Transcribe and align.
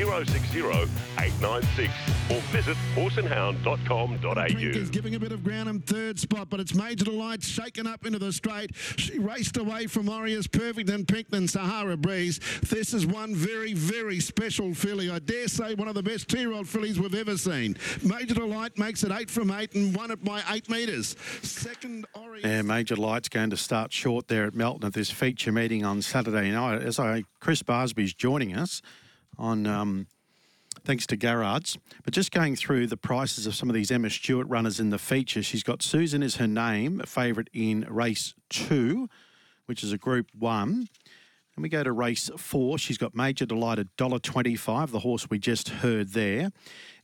060 0.00 0.60
896 0.60 1.92
or 2.30 2.40
visit 2.52 2.76
horseandhound.com.au. 2.94 4.46
Drinkers 4.48 4.88
giving 4.88 5.14
a 5.14 5.20
bit 5.20 5.32
of 5.32 5.44
ground 5.44 5.68
in 5.68 5.80
third 5.80 6.18
spot, 6.18 6.48
but 6.48 6.58
it's 6.58 6.74
Major 6.74 7.04
Delight 7.04 7.42
shaken 7.42 7.86
up 7.86 8.06
into 8.06 8.18
the 8.18 8.32
straight. 8.32 8.74
She 8.96 9.18
raced 9.18 9.58
away 9.58 9.86
from 9.86 10.06
Orius 10.06 10.50
Perfect 10.50 10.88
and 10.88 11.06
Pink 11.06 11.28
than 11.28 11.46
Sahara 11.46 11.98
Breeze. 11.98 12.40
This 12.62 12.94
is 12.94 13.06
one 13.06 13.34
very, 13.34 13.74
very 13.74 14.20
special 14.20 14.72
filly. 14.72 15.10
I 15.10 15.18
dare 15.18 15.48
say 15.48 15.74
one 15.74 15.88
of 15.88 15.94
the 15.94 16.02
best 16.02 16.28
two-year-old 16.28 16.66
fillies 16.68 16.98
we've 16.98 17.14
ever 17.14 17.36
seen. 17.36 17.76
Major 18.02 18.34
Delight 18.34 18.78
makes 18.78 19.04
it 19.04 19.12
eight 19.12 19.30
from 19.30 19.50
eight 19.50 19.74
and 19.74 19.94
won 19.94 20.10
it 20.10 20.24
by 20.24 20.42
eight 20.50 20.70
metres. 20.70 21.14
Second 21.42 22.06
Orius. 22.16 22.42
Yeah, 22.42 22.62
Major 22.62 22.96
Light's 22.96 23.28
going 23.28 23.50
to 23.50 23.56
start 23.56 23.92
short 23.92 24.28
there 24.28 24.44
at 24.44 24.54
Melton 24.54 24.86
at 24.86 24.94
this 24.94 25.10
feature 25.10 25.52
meeting 25.52 25.84
on 25.84 26.00
Saturday 26.00 26.50
night. 26.50 26.80
As 26.80 26.98
I, 26.98 27.24
Chris 27.40 27.62
Barsby's 27.62 28.14
joining 28.14 28.56
us 28.56 28.80
on, 29.40 29.66
um, 29.66 30.06
thanks 30.84 31.06
to 31.08 31.16
Garrard's. 31.16 31.78
But 32.04 32.14
just 32.14 32.30
going 32.30 32.54
through 32.54 32.86
the 32.86 32.96
prices 32.96 33.46
of 33.46 33.54
some 33.54 33.68
of 33.68 33.74
these 33.74 33.90
Emma 33.90 34.10
Stewart 34.10 34.46
runners 34.48 34.78
in 34.78 34.90
the 34.90 34.98
feature, 34.98 35.42
she's 35.42 35.62
got 35.62 35.82
Susan 35.82 36.22
is 36.22 36.36
her 36.36 36.46
name, 36.46 37.00
a 37.00 37.06
favourite 37.06 37.48
in 37.52 37.86
race 37.88 38.34
two, 38.50 39.08
which 39.66 39.82
is 39.82 39.92
a 39.92 39.98
Group 39.98 40.28
One. 40.38 40.88
And 41.56 41.62
we 41.62 41.68
go 41.68 41.82
to 41.82 41.92
race 41.92 42.30
four. 42.36 42.78
She's 42.78 42.96
got 42.96 43.14
Major 43.14 43.44
Delight 43.44 43.78
at 43.78 43.96
$1.25, 43.96 44.92
the 44.92 45.00
horse 45.00 45.28
we 45.28 45.38
just 45.38 45.68
heard 45.68 46.12
there. 46.12 46.52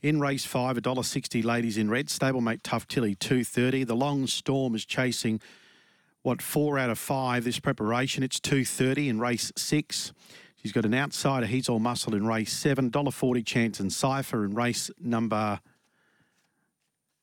In 0.01 0.19
race 0.19 0.45
five, 0.45 0.77
$1.60, 0.77 1.43
ladies 1.43 1.77
in 1.77 1.89
red. 1.89 2.07
Stablemate 2.07 2.61
Tough 2.63 2.87
Tilly, 2.87 3.15
230. 3.15 3.83
The 3.83 3.95
Long 3.95 4.25
Storm 4.25 4.73
is 4.73 4.85
chasing, 4.85 5.41
what, 6.21 6.41
four 6.41 6.79
out 6.79 6.89
of 6.89 6.97
five 6.97 7.43
this 7.43 7.59
preparation. 7.59 8.23
It's 8.23 8.39
230 8.39 9.09
in 9.09 9.19
race 9.19 9.51
six. 9.55 10.13
She's 10.61 10.71
got 10.71 10.85
an 10.85 10.93
outsider. 10.93 11.45
He's 11.45 11.69
all 11.69 11.79
muscle 11.79 12.15
in 12.15 12.25
race 12.25 12.51
seven. 12.51 12.89
$1.40 12.91 13.45
chance 13.45 13.79
and 13.79 13.91
Cypher 13.91 14.43
in 14.45 14.53
race 14.55 14.89
number. 14.99 15.59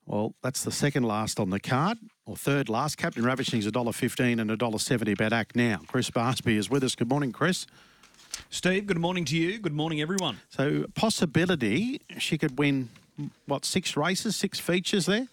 Well, 0.05 0.35
that's 0.43 0.63
the 0.63 0.71
second 0.71 1.03
last 1.03 1.39
on 1.39 1.49
the 1.49 1.59
card, 1.59 1.97
or 2.25 2.35
third 2.37 2.69
last. 2.69 2.97
Captain 2.97 3.23
Ravishing 3.23 3.59
Ravishing's 3.61 3.71
$1.15 3.71 4.39
and 4.39 4.49
$1.70 4.51 5.13
about 5.13 5.33
Act 5.33 5.55
Now. 5.55 5.81
Chris 5.87 6.09
Barsby 6.11 6.57
is 6.57 6.69
with 6.69 6.83
us. 6.83 6.93
Good 6.95 7.09
morning, 7.09 7.31
Chris. 7.31 7.65
Steve, 8.51 8.85
good 8.85 8.99
morning 8.99 9.25
to 9.25 9.35
you. 9.35 9.57
Good 9.57 9.73
morning, 9.73 10.01
everyone. 10.01 10.37
So, 10.49 10.85
possibility 10.93 12.01
she 12.19 12.37
could 12.37 12.57
win, 12.59 12.89
what, 13.47 13.65
six 13.65 13.97
races, 13.97 14.35
six 14.35 14.59
features 14.59 15.07
there 15.07 15.27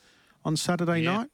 on 0.44 0.56
Saturday 0.56 1.02
Yeah. 1.02 1.16
night? 1.18 1.30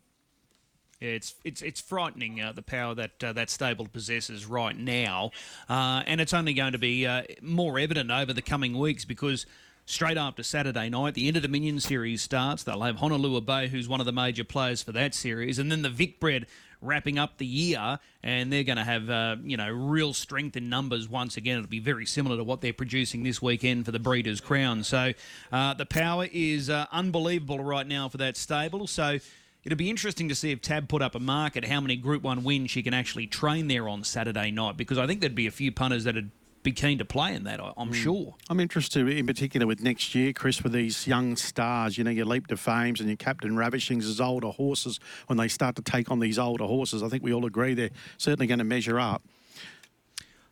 Yeah, 1.01 1.11
it's 1.11 1.35
it's 1.45 1.63
it's 1.63 1.81
frightening 1.81 2.41
uh, 2.41 2.53
the 2.53 2.63
power 2.63 2.95
that 2.95 3.23
uh, 3.23 3.33
that 3.35 3.51
stable 3.51 3.87
possesses 3.87 4.47
right 4.47 4.77
now, 4.77 5.31
uh, 5.69 6.03
and 6.07 6.21
it's 6.21 6.35
only 6.35 6.55
going 6.55 6.73
to 6.73 6.79
be 6.79 7.07
uh, 7.07 7.23
more 7.41 7.79
evident 7.79 8.11
over 8.11 8.33
the 8.33 8.43
coming 8.43 8.79
weeks 8.79 9.05
because. 9.05 9.47
Straight 9.91 10.19
after 10.19 10.43
Saturday 10.43 10.91
night, 10.91 11.15
the 11.15 11.29
Inter 11.29 11.41
Dominion 11.41 11.81
series 11.81 12.21
starts. 12.21 12.63
They'll 12.63 12.83
have 12.83 12.97
Honolulu 12.97 13.41
Bay, 13.41 13.69
who's 13.69 13.89
one 13.89 14.01
of 14.01 14.05
the 14.05 14.13
major 14.13 14.45
players 14.45 14.83
for 14.83 14.93
that 14.93 15.15
series, 15.15 15.59
and 15.59 15.73
then 15.73 15.81
the 15.81 15.89
Vic 15.89 16.21
Bred 16.21 16.45
wrapping 16.81 17.19
up 17.19 17.39
the 17.39 17.47
year, 17.47 17.99
and 18.23 18.53
they're 18.53 18.65
going 18.65 18.79
to 18.79 18.85
have 18.85 19.09
uh, 19.09 19.37
you 19.43 19.57
know 19.57 19.71
real 19.71 20.13
strength 20.13 20.57
in 20.57 20.69
numbers 20.69 21.09
once 21.09 21.37
again. 21.37 21.59
It'll 21.59 21.69
be 21.69 21.81
very 21.81 22.07
similar 22.07 22.37
to 22.37 22.45
what 22.45 22.61
they're 22.61 22.73
producing 22.73 23.23
this 23.23 23.41
weekend 23.41 23.85
for 23.87 23.93
the 23.93 23.99
Breeders' 23.99 24.41
Crown. 24.41 24.85
So 24.85 25.13
uh, 25.51 25.75
the 25.75 25.87
power 25.87 26.27
is 26.31 26.69
uh, 26.71 26.87
unbelievable 26.93 27.63
right 27.65 27.87
now 27.87 28.09
for 28.09 28.19
that 28.19 28.37
stable. 28.37 28.87
So 28.87 29.19
It'll 29.65 29.77
be 29.77 29.91
interesting 29.91 30.29
to 30.29 30.35
see 30.35 30.51
if 30.51 30.61
Tab 30.61 30.89
put 30.89 31.03
up 31.03 31.15
a 31.15 31.21
mark 31.21 31.57
at 31.57 31.65
how 31.65 31.81
many 31.81 31.97
Group 31.97 32.23
1 32.23 32.45
wins 32.45 32.71
she 32.71 32.83
can 32.83 32.95
actually 32.95 33.27
train 33.27 33.69
there 33.69 33.89
on 33.89 34.05
Saturday 34.05 34.51
night 34.51 34.77
because 34.77 34.99
I 34.99 35.07
think 35.07 35.21
there'd 35.21 35.35
be 35.35 35.47
a 35.47 35.53
few 35.53 35.73
punters 35.73 36.05
that'd 36.05 36.31
be 36.63 36.73
keen 36.73 36.99
to 36.99 37.05
play 37.05 37.35
in 37.35 37.45
that, 37.45 37.61
I'm 37.77 37.89
hmm. 37.89 37.95
sure. 37.95 38.35
I'm 38.51 38.61
interested 38.61 39.09
in 39.09 39.27
particular 39.27 39.67
with 39.67 39.83
next 39.83 40.15
year, 40.15 40.33
Chris, 40.33 40.63
with 40.63 40.73
these 40.73 41.07
young 41.07 41.37
stars. 41.37 41.97
You 41.97 42.05
know, 42.05 42.11
your 42.11 42.27
Leap 42.27 42.47
to 42.49 42.57
Fames 42.57 43.01
and 43.01 43.09
your 43.09 43.17
Captain 43.17 43.57
Ravishings 43.57 44.07
as 44.07 44.21
older 44.21 44.49
horses. 44.49 45.01
When 45.27 45.39
they 45.39 45.49
start 45.49 45.77
to 45.77 45.83
take 45.83 46.11
on 46.11 46.19
these 46.19 46.39
older 46.39 46.65
horses, 46.65 47.03
I 47.03 47.09
think 47.09 47.23
we 47.23 47.33
all 47.33 47.47
agree 47.47 47.75
they're 47.75 47.91
certainly 48.17 48.47
going 48.47 48.59
to 48.59 48.65
measure 48.65 48.99
up. 48.99 49.23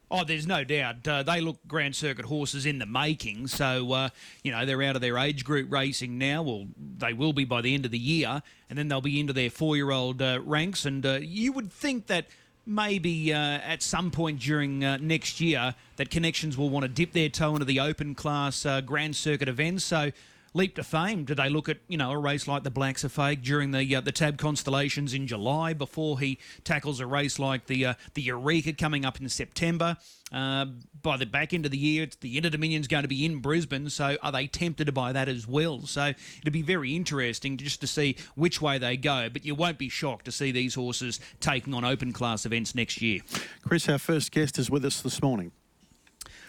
Oh, 0.09 0.23
there's 0.23 0.47
no 0.47 0.63
doubt. 0.63 1.07
Uh, 1.07 1.25
they 1.25 1.41
look 1.41 1.59
Grand 1.67 1.97
Circuit 1.97 2.27
horses 2.27 2.65
in 2.65 2.79
the 2.79 2.87
making. 2.87 3.49
So, 3.49 3.93
uh, 3.93 4.09
you 4.45 4.53
know, 4.53 4.65
they're 4.65 4.83
out 4.83 4.95
of 4.95 5.03
their 5.03 5.19
age 5.19 5.45
group 5.45 5.73
racing 5.73 6.17
now. 6.17 6.43
Well, 6.43 6.67
they 6.99 7.13
will 7.13 7.33
be 7.33 7.45
by 7.45 7.61
the 7.61 7.75
end 7.75 7.85
of 7.85 7.91
the 7.91 7.99
year. 7.99 8.43
And 8.71 8.79
then 8.79 8.87
they'll 8.87 9.01
be 9.01 9.19
into 9.19 9.33
their 9.33 9.51
four 9.51 9.77
year 9.77 9.91
old 9.91 10.23
uh, 10.23 10.41
ranks. 10.45 10.85
And 10.85 11.05
uh, 11.05 11.19
you 11.21 11.53
would 11.53 11.73
think 11.73 12.07
that 12.07 12.27
maybe 12.65 13.33
uh, 13.33 13.37
at 13.37 13.83
some 13.83 14.13
point 14.13 14.41
during 14.41 14.85
uh, 14.85 14.99
next 14.99 15.41
year 15.41 15.75
that 15.97 16.11
connections 16.11 16.57
will 16.57 16.71
want 16.71 16.85
to 16.85 16.89
dip 16.89 17.13
their 17.13 17.29
toe 17.29 17.55
into 17.55 17.65
the 17.65 17.81
open 17.81 18.15
class 18.15 18.65
Grand 18.85 19.17
Circuit 19.17 19.49
events. 19.49 19.85
So, 19.85 20.13
leap 20.57 20.75
to 20.77 20.83
fame? 20.83 21.25
Do 21.25 21.35
they 21.35 21.49
look 21.49 21.69
at 21.69 21.79
you 21.87 21.99
know 21.99 22.11
a 22.11 22.19
race 22.19 22.49
like 22.49 22.65
the 22.65 22.71
Blacks 22.71 23.05
A 23.05 23.09
Fake 23.09 23.43
during 23.43 23.71
the 23.71 23.95
uh, 23.95 24.01
the 24.01 24.13
Tab 24.13 24.39
Constellations 24.39 25.15
in 25.15 25.27
July 25.27 25.75
before 25.75 26.19
he 26.19 26.39
tackles 26.65 26.99
a 26.99 27.07
race 27.07 27.39
like 27.39 27.67
the 27.67 27.87
uh, 27.87 27.95
the 28.15 28.23
Eureka 28.23 28.73
coming 28.73 29.05
up 29.05 29.21
in 29.21 29.29
September? 29.29 29.97
Uh, 30.33 30.67
by 31.03 31.17
the 31.17 31.27
back 31.27 31.55
end 31.55 31.65
of 31.65 31.71
the 31.71 31.79
year, 31.79 32.03
it's 32.03 32.17
the 32.17 32.37
Inter 32.37 32.51
Dominion's 32.51 32.89
going 32.89 33.03
to 33.03 33.09
be 33.09 33.25
in 33.25 33.39
Brisbane, 33.39 33.89
so 33.89 34.17
are 34.23 34.33
they 34.33 34.49
tempted 34.49 34.87
to 34.87 34.93
by 34.93 35.13
that 35.13 35.29
as 35.29 35.47
well? 35.47 35.87
So 35.87 36.13
it'll 36.41 36.51
be 36.51 36.63
very 36.63 36.97
interesting 36.97 37.57
just 37.57 37.81
to 37.83 37.87
see 37.87 38.17
which 38.35 38.61
way 38.61 38.79
they 38.79 38.97
go. 38.97 39.29
But 39.33 39.45
you 39.45 39.55
won't 39.55 39.79
be 39.79 39.89
shocked 39.89 40.25
to 40.25 40.33
see 40.33 40.51
these 40.51 40.75
horses 40.75 41.21
taking 41.39 41.75
on 41.75 41.85
open 41.85 42.13
class 42.13 42.45
events 42.45 42.75
next 42.75 43.01
year. 43.01 43.21
Chris, 43.63 43.89
our 43.89 43.99
first 43.99 44.33
guest 44.33 44.59
is 44.59 44.69
with 44.69 44.85
us 44.85 45.01
this 45.01 45.23
morning. 45.23 45.53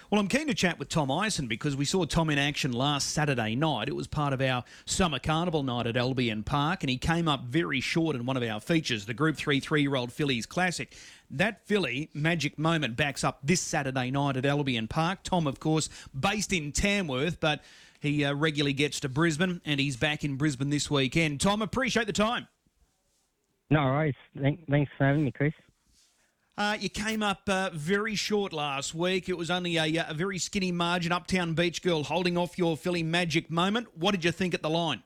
Well, 0.10 0.22
I'm 0.22 0.30
keen 0.30 0.48
to 0.48 0.54
chat 0.54 0.80
with 0.80 0.88
Tom 0.88 1.12
Ison 1.12 1.48
because 1.48 1.76
we 1.76 1.84
saw 1.84 2.06
Tom 2.06 2.30
in 2.30 2.38
action 2.40 2.72
last 2.72 3.10
Saturday 3.10 3.56
night. 3.56 3.90
It 3.90 3.96
was 3.96 4.08
part 4.08 4.32
of 4.32 4.42
our 4.42 4.64
summer 4.86 5.20
carnival 5.20 5.64
night 5.64 5.86
at 5.86 5.98
Albion 5.98 6.44
Park, 6.44 6.82
and 6.82 6.90
he 6.90 6.98
came 6.98 7.28
up 7.28 7.44
very 7.44 7.82
short 7.82 8.16
in 8.16 8.26
one 8.26 8.38
of 8.38 8.44
our 8.44 8.62
features, 8.62 9.06
the 9.06 9.14
Group 9.14 9.36
3 9.36 9.60
three 9.60 9.82
year 9.82 9.98
old 9.98 10.14
Fillies 10.14 10.46
Classic. 10.46 10.96
That 11.30 11.68
filly, 11.68 12.10
Magic 12.14 12.58
Moment, 12.58 12.96
backs 12.96 13.26
up 13.26 13.40
this 13.44 13.60
Saturday 13.60 14.10
night 14.10 14.38
at 14.38 14.46
Albion 14.46 14.88
Park. 14.88 15.24
Tom, 15.24 15.46
of 15.46 15.60
course, 15.60 15.90
based 16.18 16.54
in 16.54 16.72
Tamworth, 16.72 17.42
but 17.42 17.62
he 18.00 18.24
uh, 18.24 18.34
regularly 18.34 18.72
gets 18.72 19.02
to 19.02 19.10
Brisbane, 19.10 19.60
and 19.66 19.78
he's 19.78 19.98
back 19.98 20.24
in 20.24 20.38
Brisbane 20.38 20.70
this 20.70 20.90
weekend. 20.90 21.42
Tom, 21.42 21.62
appreciate 21.62 22.08
the 22.08 22.14
time. 22.14 22.48
No 23.70 23.84
worries. 23.84 24.16
Thanks 24.40 24.90
for 24.98 25.06
having 25.06 25.26
me, 25.26 25.34
Chris. 25.34 25.52
Uh, 26.58 26.76
you 26.80 26.90
came 26.90 27.22
up 27.22 27.42
uh, 27.48 27.70
very 27.72 28.16
short 28.16 28.52
last 28.52 28.96
week. 28.96 29.30
It 29.30 29.38
was 29.38 29.52
only 29.52 29.78
a, 29.78 30.08
a 30.10 30.14
very 30.16 30.40
skinny 30.40 30.72
margin. 30.72 31.12
Uptown 31.12 31.54
Beach 31.54 31.84
Girl 31.84 32.02
holding 32.02 32.36
off 32.36 32.58
your 32.58 32.76
Philly 32.76 33.04
Magic 33.04 33.52
moment. 33.52 33.90
What 33.96 34.14
did 34.14 34.26
you 34.26 34.32
think 34.32 34.56
at 34.56 34.64
the 34.64 34.70
line? 34.70 35.04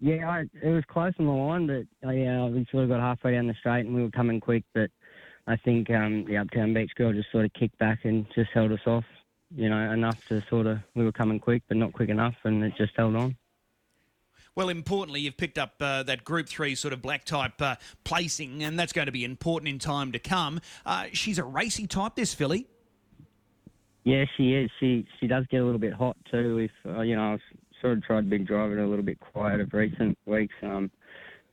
Yeah, 0.00 0.30
I, 0.30 0.44
it 0.62 0.70
was 0.70 0.84
close 0.88 1.12
on 1.18 1.26
the 1.26 1.32
line, 1.32 1.66
but 1.66 2.08
uh, 2.08 2.12
yeah, 2.12 2.46
we 2.46 2.66
sort 2.70 2.84
of 2.84 2.90
got 2.90 3.00
halfway 3.00 3.32
down 3.32 3.48
the 3.48 3.54
straight 3.54 3.84
and 3.84 3.94
we 3.94 4.02
were 4.02 4.10
coming 4.10 4.40
quick. 4.40 4.64
But 4.72 4.90
I 5.46 5.56
think 5.56 5.90
um, 5.90 6.24
the 6.24 6.38
Uptown 6.38 6.72
Beach 6.72 6.92
girl 6.96 7.12
just 7.12 7.30
sort 7.30 7.44
of 7.44 7.52
kicked 7.52 7.78
back 7.78 8.04
and 8.04 8.24
just 8.34 8.50
held 8.54 8.72
us 8.72 8.86
off. 8.86 9.04
You 9.54 9.68
know, 9.68 9.92
enough 9.92 10.26
to 10.28 10.42
sort 10.48 10.66
of 10.66 10.78
we 10.94 11.04
were 11.04 11.12
coming 11.12 11.38
quick, 11.38 11.64
but 11.68 11.76
not 11.76 11.92
quick 11.92 12.08
enough, 12.08 12.34
and 12.44 12.64
it 12.64 12.72
just 12.78 12.92
held 12.96 13.14
on. 13.14 13.36
Well, 14.58 14.70
importantly, 14.70 15.20
you've 15.20 15.36
picked 15.36 15.56
up 15.56 15.74
uh, 15.80 16.02
that 16.02 16.24
Group 16.24 16.48
3 16.48 16.74
sort 16.74 16.92
of 16.92 17.00
black 17.00 17.24
type 17.24 17.62
uh, 17.62 17.76
placing, 18.02 18.64
and 18.64 18.76
that's 18.76 18.92
going 18.92 19.06
to 19.06 19.12
be 19.12 19.24
important 19.24 19.68
in 19.68 19.78
time 19.78 20.10
to 20.10 20.18
come. 20.18 20.60
Uh, 20.84 21.04
she's 21.12 21.38
a 21.38 21.44
racy 21.44 21.86
type, 21.86 22.16
this 22.16 22.34
filly. 22.34 22.66
Yeah, 24.02 24.24
she 24.36 24.54
is. 24.54 24.68
She 24.80 25.06
she 25.20 25.28
does 25.28 25.46
get 25.48 25.58
a 25.58 25.64
little 25.64 25.78
bit 25.78 25.92
hot 25.92 26.16
too. 26.28 26.58
If 26.58 26.72
uh, 26.92 27.02
you 27.02 27.14
know, 27.14 27.34
I've 27.34 27.40
sort 27.80 27.98
of 27.98 28.02
tried 28.02 28.28
big 28.28 28.48
driving 28.48 28.80
a 28.80 28.86
little 28.88 29.04
bit 29.04 29.20
quiet 29.20 29.60
of 29.60 29.72
recent 29.72 30.18
weeks. 30.26 30.56
Um, 30.64 30.90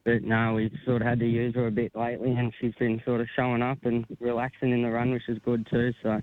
but 0.04 0.24
no, 0.24 0.56
we've 0.56 0.74
sort 0.84 1.04
of 1.04 1.08
had 1.08 1.20
to 1.20 1.28
use 1.28 1.54
her 1.54 1.68
a 1.68 1.72
bit 1.72 1.96
lately, 1.96 2.32
and 2.32 2.52
she's 2.60 2.74
been 2.80 3.00
sort 3.06 3.22
of 3.22 3.28
showing 3.36 3.62
up 3.62 3.86
and 3.86 4.04
relaxing 4.20 4.72
in 4.72 4.82
the 4.82 4.90
run, 4.90 5.12
which 5.12 5.30
is 5.30 5.38
good 5.46 5.68
too. 5.70 5.94
So, 6.02 6.22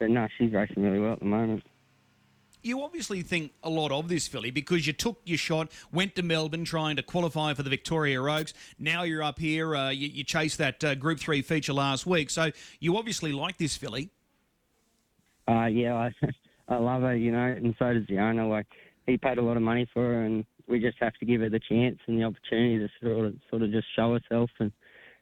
but 0.00 0.10
no, 0.10 0.26
she's 0.36 0.52
racing 0.52 0.82
really 0.82 0.98
well 0.98 1.12
at 1.12 1.20
the 1.20 1.24
moment. 1.24 1.62
You 2.66 2.82
obviously 2.82 3.22
think 3.22 3.52
a 3.62 3.70
lot 3.70 3.92
of 3.92 4.08
this 4.08 4.26
filly 4.26 4.50
because 4.50 4.88
you 4.88 4.92
took 4.92 5.20
your 5.24 5.38
shot, 5.38 5.70
went 5.92 6.16
to 6.16 6.22
Melbourne 6.24 6.64
trying 6.64 6.96
to 6.96 7.02
qualify 7.02 7.54
for 7.54 7.62
the 7.62 7.70
Victoria 7.70 8.20
Oaks. 8.20 8.54
Now 8.76 9.04
you're 9.04 9.22
up 9.22 9.38
here. 9.38 9.76
Uh, 9.76 9.90
you, 9.90 10.08
you 10.08 10.24
chased 10.24 10.58
that 10.58 10.82
uh, 10.82 10.96
Group 10.96 11.20
3 11.20 11.42
feature 11.42 11.72
last 11.72 12.06
week. 12.06 12.28
So 12.28 12.50
you 12.80 12.96
obviously 12.96 13.30
like 13.30 13.56
this 13.56 13.76
filly. 13.76 14.10
Uh, 15.46 15.66
yeah, 15.66 15.94
I, 15.94 16.12
I 16.68 16.78
love 16.78 17.02
her, 17.02 17.14
you 17.14 17.30
know, 17.30 17.46
and 17.46 17.72
so 17.78 17.94
does 17.94 18.02
the 18.08 18.18
owner. 18.18 18.44
Like, 18.44 18.66
he 19.06 19.16
paid 19.16 19.38
a 19.38 19.42
lot 19.42 19.56
of 19.56 19.62
money 19.62 19.86
for 19.94 20.02
her, 20.02 20.24
and 20.24 20.44
we 20.66 20.80
just 20.80 20.96
have 20.98 21.14
to 21.20 21.24
give 21.24 21.42
her 21.42 21.48
the 21.48 21.60
chance 21.68 21.98
and 22.08 22.18
the 22.18 22.24
opportunity 22.24 22.80
to 22.80 22.88
sort 23.00 23.26
of, 23.26 23.34
sort 23.48 23.62
of 23.62 23.70
just 23.70 23.86
show 23.94 24.12
herself 24.14 24.50
and, 24.58 24.72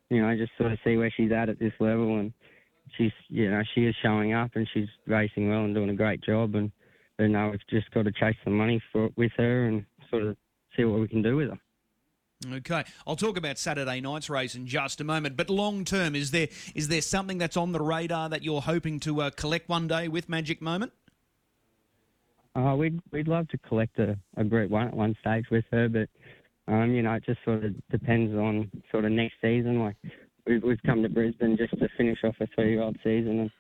you 0.08 0.22
know, 0.22 0.34
just 0.34 0.52
sort 0.56 0.72
of 0.72 0.78
see 0.82 0.96
where 0.96 1.12
she's 1.14 1.30
at 1.30 1.50
at 1.50 1.58
this 1.58 1.74
level. 1.78 2.18
And 2.20 2.32
she's 2.96 3.12
you 3.28 3.50
know 3.50 3.62
she 3.74 3.82
is 3.86 3.94
showing 4.02 4.32
up 4.32 4.52
and 4.54 4.68
she's 4.72 4.88
racing 5.06 5.48
well 5.48 5.64
and 5.64 5.74
doing 5.74 5.90
a 5.90 5.94
great 5.94 6.22
job. 6.22 6.54
And 6.54 6.72
now 7.18 7.50
we've 7.50 7.60
just 7.70 7.90
got 7.92 8.04
to 8.04 8.12
chase 8.12 8.36
some 8.44 8.54
money 8.54 8.82
for 8.92 9.10
with 9.16 9.32
her 9.36 9.66
and 9.66 9.84
sort 10.10 10.24
of 10.24 10.36
see 10.76 10.84
what 10.84 11.00
we 11.00 11.08
can 11.08 11.22
do 11.22 11.36
with 11.36 11.50
her. 11.50 11.58
Okay, 12.52 12.84
I'll 13.06 13.16
talk 13.16 13.38
about 13.38 13.58
Saturday 13.58 14.00
night's 14.00 14.28
race 14.28 14.54
in 14.54 14.66
just 14.66 15.00
a 15.00 15.04
moment. 15.04 15.36
But 15.36 15.48
long 15.48 15.84
term, 15.84 16.14
is 16.14 16.30
there 16.30 16.48
is 16.74 16.88
there 16.88 17.00
something 17.00 17.38
that's 17.38 17.56
on 17.56 17.72
the 17.72 17.80
radar 17.80 18.28
that 18.28 18.42
you're 18.42 18.60
hoping 18.60 19.00
to 19.00 19.22
uh, 19.22 19.30
collect 19.30 19.68
one 19.68 19.88
day 19.88 20.08
with 20.08 20.28
Magic 20.28 20.60
Moment? 20.60 20.92
Uh, 22.54 22.74
we'd 22.76 23.00
we'd 23.12 23.28
love 23.28 23.48
to 23.48 23.58
collect 23.58 23.98
a, 23.98 24.18
a 24.36 24.44
Group 24.44 24.70
One 24.70 24.88
at 24.88 24.94
one 24.94 25.16
stage 25.20 25.46
with 25.50 25.64
her, 25.72 25.88
but 25.88 26.08
um, 26.72 26.92
you 26.92 27.02
know 27.02 27.14
it 27.14 27.24
just 27.24 27.40
sort 27.44 27.64
of 27.64 27.74
depends 27.88 28.34
on 28.34 28.70
sort 28.90 29.04
of 29.04 29.12
next 29.12 29.34
season. 29.40 29.80
Like 29.80 29.96
we've 30.46 30.62
we've 30.62 30.82
come 30.84 31.02
to 31.02 31.08
Brisbane 31.08 31.56
just 31.56 31.78
to 31.78 31.88
finish 31.96 32.18
off 32.24 32.34
a 32.40 32.46
three 32.54 32.72
year 32.72 32.82
old 32.82 32.96
season 33.02 33.40
and 33.40 33.50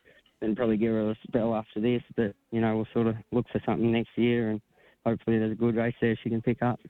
then 0.44 0.56
probably 0.56 0.76
give 0.76 0.92
her 0.92 1.10
a 1.10 1.16
spell 1.26 1.54
after 1.54 1.80
this. 1.80 2.02
But 2.16 2.34
you 2.50 2.60
know 2.60 2.76
we'll 2.76 2.88
sort 2.92 3.06
of 3.08 3.16
look 3.32 3.46
for 3.50 3.60
something 3.64 3.90
next 3.90 4.16
year 4.16 4.50
and 4.50 4.60
hopefully 5.04 5.38
there's 5.38 5.52
a 5.52 5.56
good 5.56 5.76
race 5.76 5.94
there 6.00 6.18
she 6.22 6.30
can 6.30 6.42
pick 6.42 6.62
up. 6.62 6.80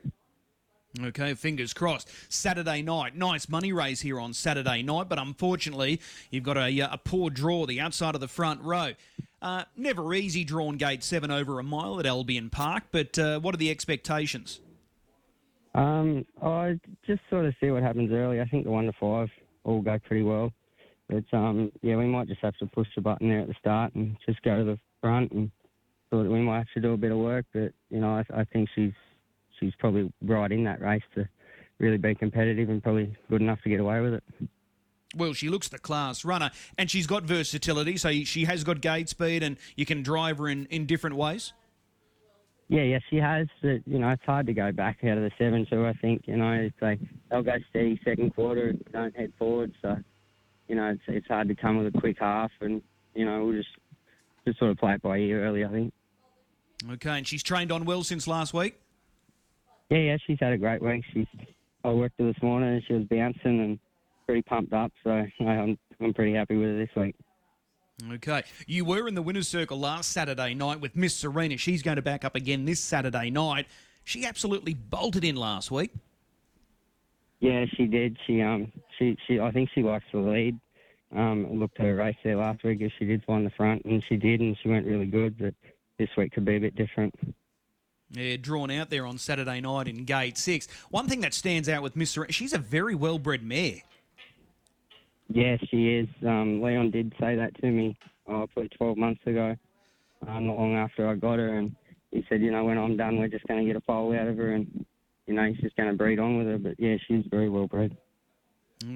Okay, 1.02 1.34
fingers 1.34 1.72
crossed. 1.72 2.08
Saturday 2.32 2.80
night, 2.80 3.16
nice 3.16 3.48
money 3.48 3.72
raise 3.72 4.02
here 4.02 4.20
on 4.20 4.32
Saturday 4.32 4.80
night, 4.80 5.08
but 5.08 5.18
unfortunately, 5.18 6.00
you've 6.30 6.44
got 6.44 6.56
a, 6.56 6.80
a 6.80 6.98
poor 7.02 7.30
draw 7.30 7.66
the 7.66 7.80
outside 7.80 8.14
of 8.14 8.20
the 8.20 8.28
front 8.28 8.62
row. 8.62 8.92
Uh, 9.42 9.64
never 9.76 10.14
easy 10.14 10.44
drawn 10.44 10.76
gate 10.76 11.02
seven 11.02 11.32
over 11.32 11.58
a 11.58 11.64
mile 11.64 11.98
at 11.98 12.06
Albion 12.06 12.48
Park, 12.48 12.84
but 12.92 13.18
uh, 13.18 13.40
what 13.40 13.54
are 13.54 13.58
the 13.58 13.70
expectations? 13.70 14.60
Um, 15.74 16.24
I 16.40 16.78
just 17.04 17.22
sort 17.28 17.44
of 17.44 17.54
see 17.60 17.70
what 17.72 17.82
happens 17.82 18.12
early. 18.12 18.40
I 18.40 18.44
think 18.44 18.64
the 18.64 18.70
one 18.70 18.86
to 18.86 18.92
five 18.92 19.28
all 19.64 19.82
go 19.82 19.98
pretty 19.98 20.22
well, 20.22 20.52
but 21.08 21.24
um, 21.36 21.70
yeah, 21.82 21.96
we 21.96 22.06
might 22.06 22.28
just 22.28 22.40
have 22.40 22.56
to 22.58 22.66
push 22.66 22.88
the 22.94 23.02
button 23.02 23.28
there 23.28 23.40
at 23.40 23.48
the 23.48 23.54
start 23.58 23.94
and 23.94 24.16
just 24.26 24.42
go 24.42 24.58
to 24.58 24.64
the 24.64 24.78
front 25.00 25.32
and 25.32 25.50
thought 26.10 26.26
we 26.26 26.40
might 26.40 26.58
have 26.58 26.72
to 26.74 26.80
do 26.80 26.92
a 26.92 26.96
bit 26.96 27.12
of 27.12 27.18
work. 27.18 27.46
But 27.52 27.72
you 27.90 28.00
know, 28.00 28.10
I, 28.10 28.40
I 28.40 28.44
think 28.44 28.68
she's 28.74 28.92
she's 29.60 29.72
probably 29.78 30.12
right 30.22 30.50
in 30.50 30.64
that 30.64 30.80
race 30.80 31.02
to 31.14 31.28
really 31.78 31.98
be 31.98 32.14
competitive 32.14 32.68
and 32.68 32.82
probably 32.82 33.16
good 33.28 33.42
enough 33.42 33.60
to 33.62 33.68
get 33.68 33.80
away 33.80 34.00
with 34.00 34.14
it. 34.14 34.24
Well, 35.16 35.32
she 35.32 35.48
looks 35.48 35.68
the 35.68 35.78
class 35.78 36.24
runner, 36.24 36.50
and 36.76 36.90
she's 36.90 37.06
got 37.06 37.22
versatility, 37.22 37.96
so 37.96 38.10
she 38.10 38.44
has 38.44 38.64
got 38.64 38.80
gate 38.80 39.08
speed, 39.08 39.42
and 39.42 39.56
you 39.76 39.86
can 39.86 40.02
drive 40.02 40.38
her 40.38 40.48
in, 40.48 40.66
in 40.66 40.86
different 40.86 41.16
ways. 41.16 41.52
Yeah, 42.68 42.82
yeah, 42.82 42.98
she 43.10 43.16
has. 43.16 43.46
But, 43.62 43.86
you 43.86 43.98
know, 43.98 44.08
it's 44.10 44.24
hard 44.24 44.46
to 44.46 44.54
go 44.54 44.72
back 44.72 45.04
out 45.04 45.18
of 45.18 45.22
the 45.22 45.30
seven, 45.38 45.66
so 45.70 45.84
I 45.84 45.92
think, 45.94 46.22
you 46.26 46.36
know, 46.36 46.52
it's 46.52 46.74
like 46.80 46.98
they'll 47.30 47.42
go 47.42 47.52
steady 47.70 48.00
second 48.04 48.34
quarter, 48.34 48.68
and 48.68 48.84
don't 48.92 49.16
head 49.16 49.32
forward. 49.38 49.72
So, 49.82 49.96
you 50.68 50.74
know, 50.74 50.90
it's, 50.90 51.02
it's 51.08 51.26
hard 51.28 51.48
to 51.48 51.54
come 51.54 51.78
with 51.78 51.94
a 51.94 51.98
quick 51.98 52.16
half, 52.20 52.50
and, 52.60 52.82
you 53.14 53.24
know, 53.24 53.44
we'll 53.44 53.56
just, 53.56 53.68
just 54.46 54.58
sort 54.58 54.70
of 54.70 54.78
play 54.78 54.94
it 54.94 55.02
by 55.02 55.18
ear 55.18 55.44
early, 55.44 55.64
I 55.64 55.68
think. 55.68 55.92
Okay, 56.92 57.18
and 57.18 57.26
she's 57.26 57.42
trained 57.42 57.72
on 57.72 57.84
well 57.84 58.02
since 58.02 58.26
last 58.26 58.52
week? 58.52 58.78
Yeah, 59.90 59.98
yeah, 59.98 60.16
she's 60.26 60.38
had 60.40 60.52
a 60.52 60.58
great 60.58 60.82
week. 60.82 61.04
She's 61.12 61.26
I 61.84 61.90
worked 61.90 62.18
her 62.18 62.26
this 62.32 62.42
morning 62.42 62.70
and 62.70 62.82
she 62.86 62.94
was 62.94 63.04
bouncing 63.04 63.60
and 63.60 63.78
pretty 64.26 64.42
pumped 64.42 64.72
up. 64.72 64.90
So 65.04 65.10
I'm 65.40 65.78
I'm 66.00 66.14
pretty 66.14 66.34
happy 66.34 66.56
with 66.56 66.68
her 66.68 66.78
this 66.78 66.96
week. 66.96 67.14
Okay. 68.10 68.42
You 68.66 68.84
were 68.84 69.06
in 69.06 69.14
the 69.14 69.22
winner's 69.22 69.46
circle 69.46 69.78
last 69.78 70.10
Saturday 70.10 70.54
night 70.54 70.80
with 70.80 70.96
Miss 70.96 71.14
Serena. 71.14 71.56
She's 71.56 71.82
going 71.82 71.96
to 71.96 72.02
back 72.02 72.24
up 72.24 72.34
again 72.34 72.64
this 72.64 72.80
Saturday 72.80 73.30
night. 73.30 73.66
She 74.02 74.24
absolutely 74.24 74.74
bolted 74.74 75.24
in 75.24 75.36
last 75.36 75.70
week. 75.70 75.92
Yeah, 77.40 77.66
she 77.76 77.86
did. 77.86 78.16
She 78.26 78.40
um 78.40 78.72
she 78.98 79.16
she 79.26 79.40
I 79.40 79.50
think 79.50 79.70
she 79.74 79.82
likes 79.82 80.04
the 80.12 80.18
lead. 80.18 80.58
Um, 81.14 81.60
looked 81.60 81.78
at 81.78 81.86
her 81.86 81.94
race 81.94 82.16
there 82.24 82.36
last 82.36 82.64
week, 82.64 82.80
and 82.80 82.92
she 82.98 83.04
did 83.04 83.24
find 83.24 83.46
the 83.46 83.50
front, 83.50 83.84
and 83.84 84.02
she 84.08 84.16
did, 84.16 84.40
and 84.40 84.56
she 84.60 84.68
went 84.68 84.86
really 84.86 85.06
good. 85.06 85.38
But 85.38 85.54
this 85.98 86.08
week 86.16 86.32
could 86.32 86.44
be 86.44 86.56
a 86.56 86.60
bit 86.60 86.74
different. 86.74 87.14
Yeah, 88.10 88.36
drawn 88.36 88.70
out 88.70 88.90
there 88.90 89.06
on 89.06 89.18
Saturday 89.18 89.60
night 89.60 89.88
in 89.88 90.04
Gate 90.04 90.38
Six. 90.38 90.66
One 90.90 91.08
thing 91.08 91.20
that 91.20 91.34
stands 91.34 91.68
out 91.68 91.82
with 91.82 91.96
Miss 91.96 92.16
she's 92.30 92.52
a 92.52 92.58
very 92.58 92.94
well-bred 92.94 93.42
mare. 93.42 93.82
Yeah, 95.28 95.56
she 95.70 95.96
is. 95.96 96.08
Um, 96.26 96.60
Leon 96.62 96.90
did 96.90 97.14
say 97.20 97.34
that 97.36 97.58
to 97.60 97.66
me, 97.66 97.96
oh, 98.28 98.46
probably 98.52 98.68
12 98.76 98.96
months 98.98 99.20
ago, 99.26 99.56
uh, 100.26 100.40
not 100.40 100.58
long 100.58 100.76
after 100.76 101.08
I 101.08 101.14
got 101.14 101.38
her, 101.38 101.58
and 101.58 101.74
he 102.10 102.24
said, 102.28 102.40
you 102.40 102.50
know, 102.50 102.64
when 102.64 102.78
I'm 102.78 102.96
done, 102.96 103.18
we're 103.18 103.28
just 103.28 103.46
going 103.46 103.60
to 103.60 103.66
get 103.66 103.76
a 103.76 103.80
foal 103.80 104.16
out 104.16 104.28
of 104.28 104.36
her, 104.36 104.52
and 104.52 104.84
you 105.26 105.34
know, 105.34 105.44
he's 105.44 105.58
just 105.58 105.76
going 105.76 105.88
to 105.88 105.96
breed 105.96 106.18
on 106.18 106.36
with 106.36 106.46
her. 106.46 106.58
But 106.58 106.74
yeah, 106.78 106.96
she's 107.08 107.24
very 107.30 107.48
well 107.48 107.66
bred. 107.66 107.96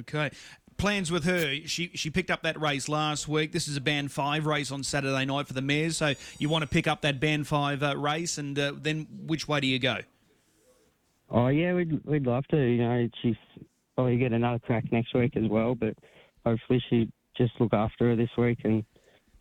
Okay. 0.00 0.30
Plans 0.76 1.10
with 1.10 1.25
her. 1.25 1.56
She 1.66 1.90
she 1.94 2.08
picked 2.08 2.30
up 2.30 2.42
that 2.42 2.60
race 2.60 2.88
last 2.88 3.26
week. 3.26 3.52
This 3.52 3.66
is 3.66 3.76
a 3.76 3.80
band 3.80 4.12
five 4.12 4.46
race 4.46 4.70
on 4.70 4.84
Saturday 4.84 5.25
night 5.25 5.48
for 5.48 5.52
the 5.52 5.62
mares. 5.62 5.96
So 5.96 6.14
you 6.38 6.48
want 6.48 6.62
to 6.62 6.69
pick 6.69 6.86
up 6.86 7.00
that 7.02 7.19
band 7.19 7.48
five 7.48 7.82
uh, 7.82 7.96
race, 7.96 8.38
and 8.38 8.56
uh, 8.56 8.72
then 8.76 9.08
which 9.26 9.48
way 9.48 9.60
do 9.60 9.66
you 9.66 9.80
go? 9.80 9.98
Oh 11.30 11.48
yeah, 11.48 11.75
we'd 11.75 12.04
we'd 12.04 12.26
love 12.26 12.46
to. 12.48 12.56
You 12.56 12.78
know, 12.78 13.08
she's 13.22 13.36
probably 13.96 14.19
get 14.19 14.32
another 14.32 14.60
crack 14.60 14.84
next 14.92 15.14
week 15.14 15.36
as 15.36 15.48
well. 15.48 15.75
But 15.75 15.94
hopefully 16.46 16.82
she 16.88 17.10
just 17.36 17.52
look 17.58 17.75
after 17.75 18.10
her 18.10 18.16
this 18.16 18.30
week 18.38 18.60
and 18.62 18.84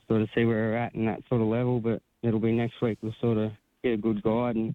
sort 0.07 0.21
of 0.23 0.29
see 0.33 0.43
where 0.45 0.69
we're 0.69 0.77
at 0.77 0.95
in 0.95 1.05
that 1.05 1.21
sort 1.29 1.41
of 1.41 1.47
level. 1.47 1.79
But 1.79 2.01
it'll 2.23 2.39
be 2.39 2.51
next 2.51 2.81
week. 2.81 2.97
We'll 3.03 3.15
sort 3.21 3.37
of 3.37 3.51
get 3.83 3.93
a 3.93 3.97
good 3.97 4.23
guide, 4.23 4.55
and 4.55 4.73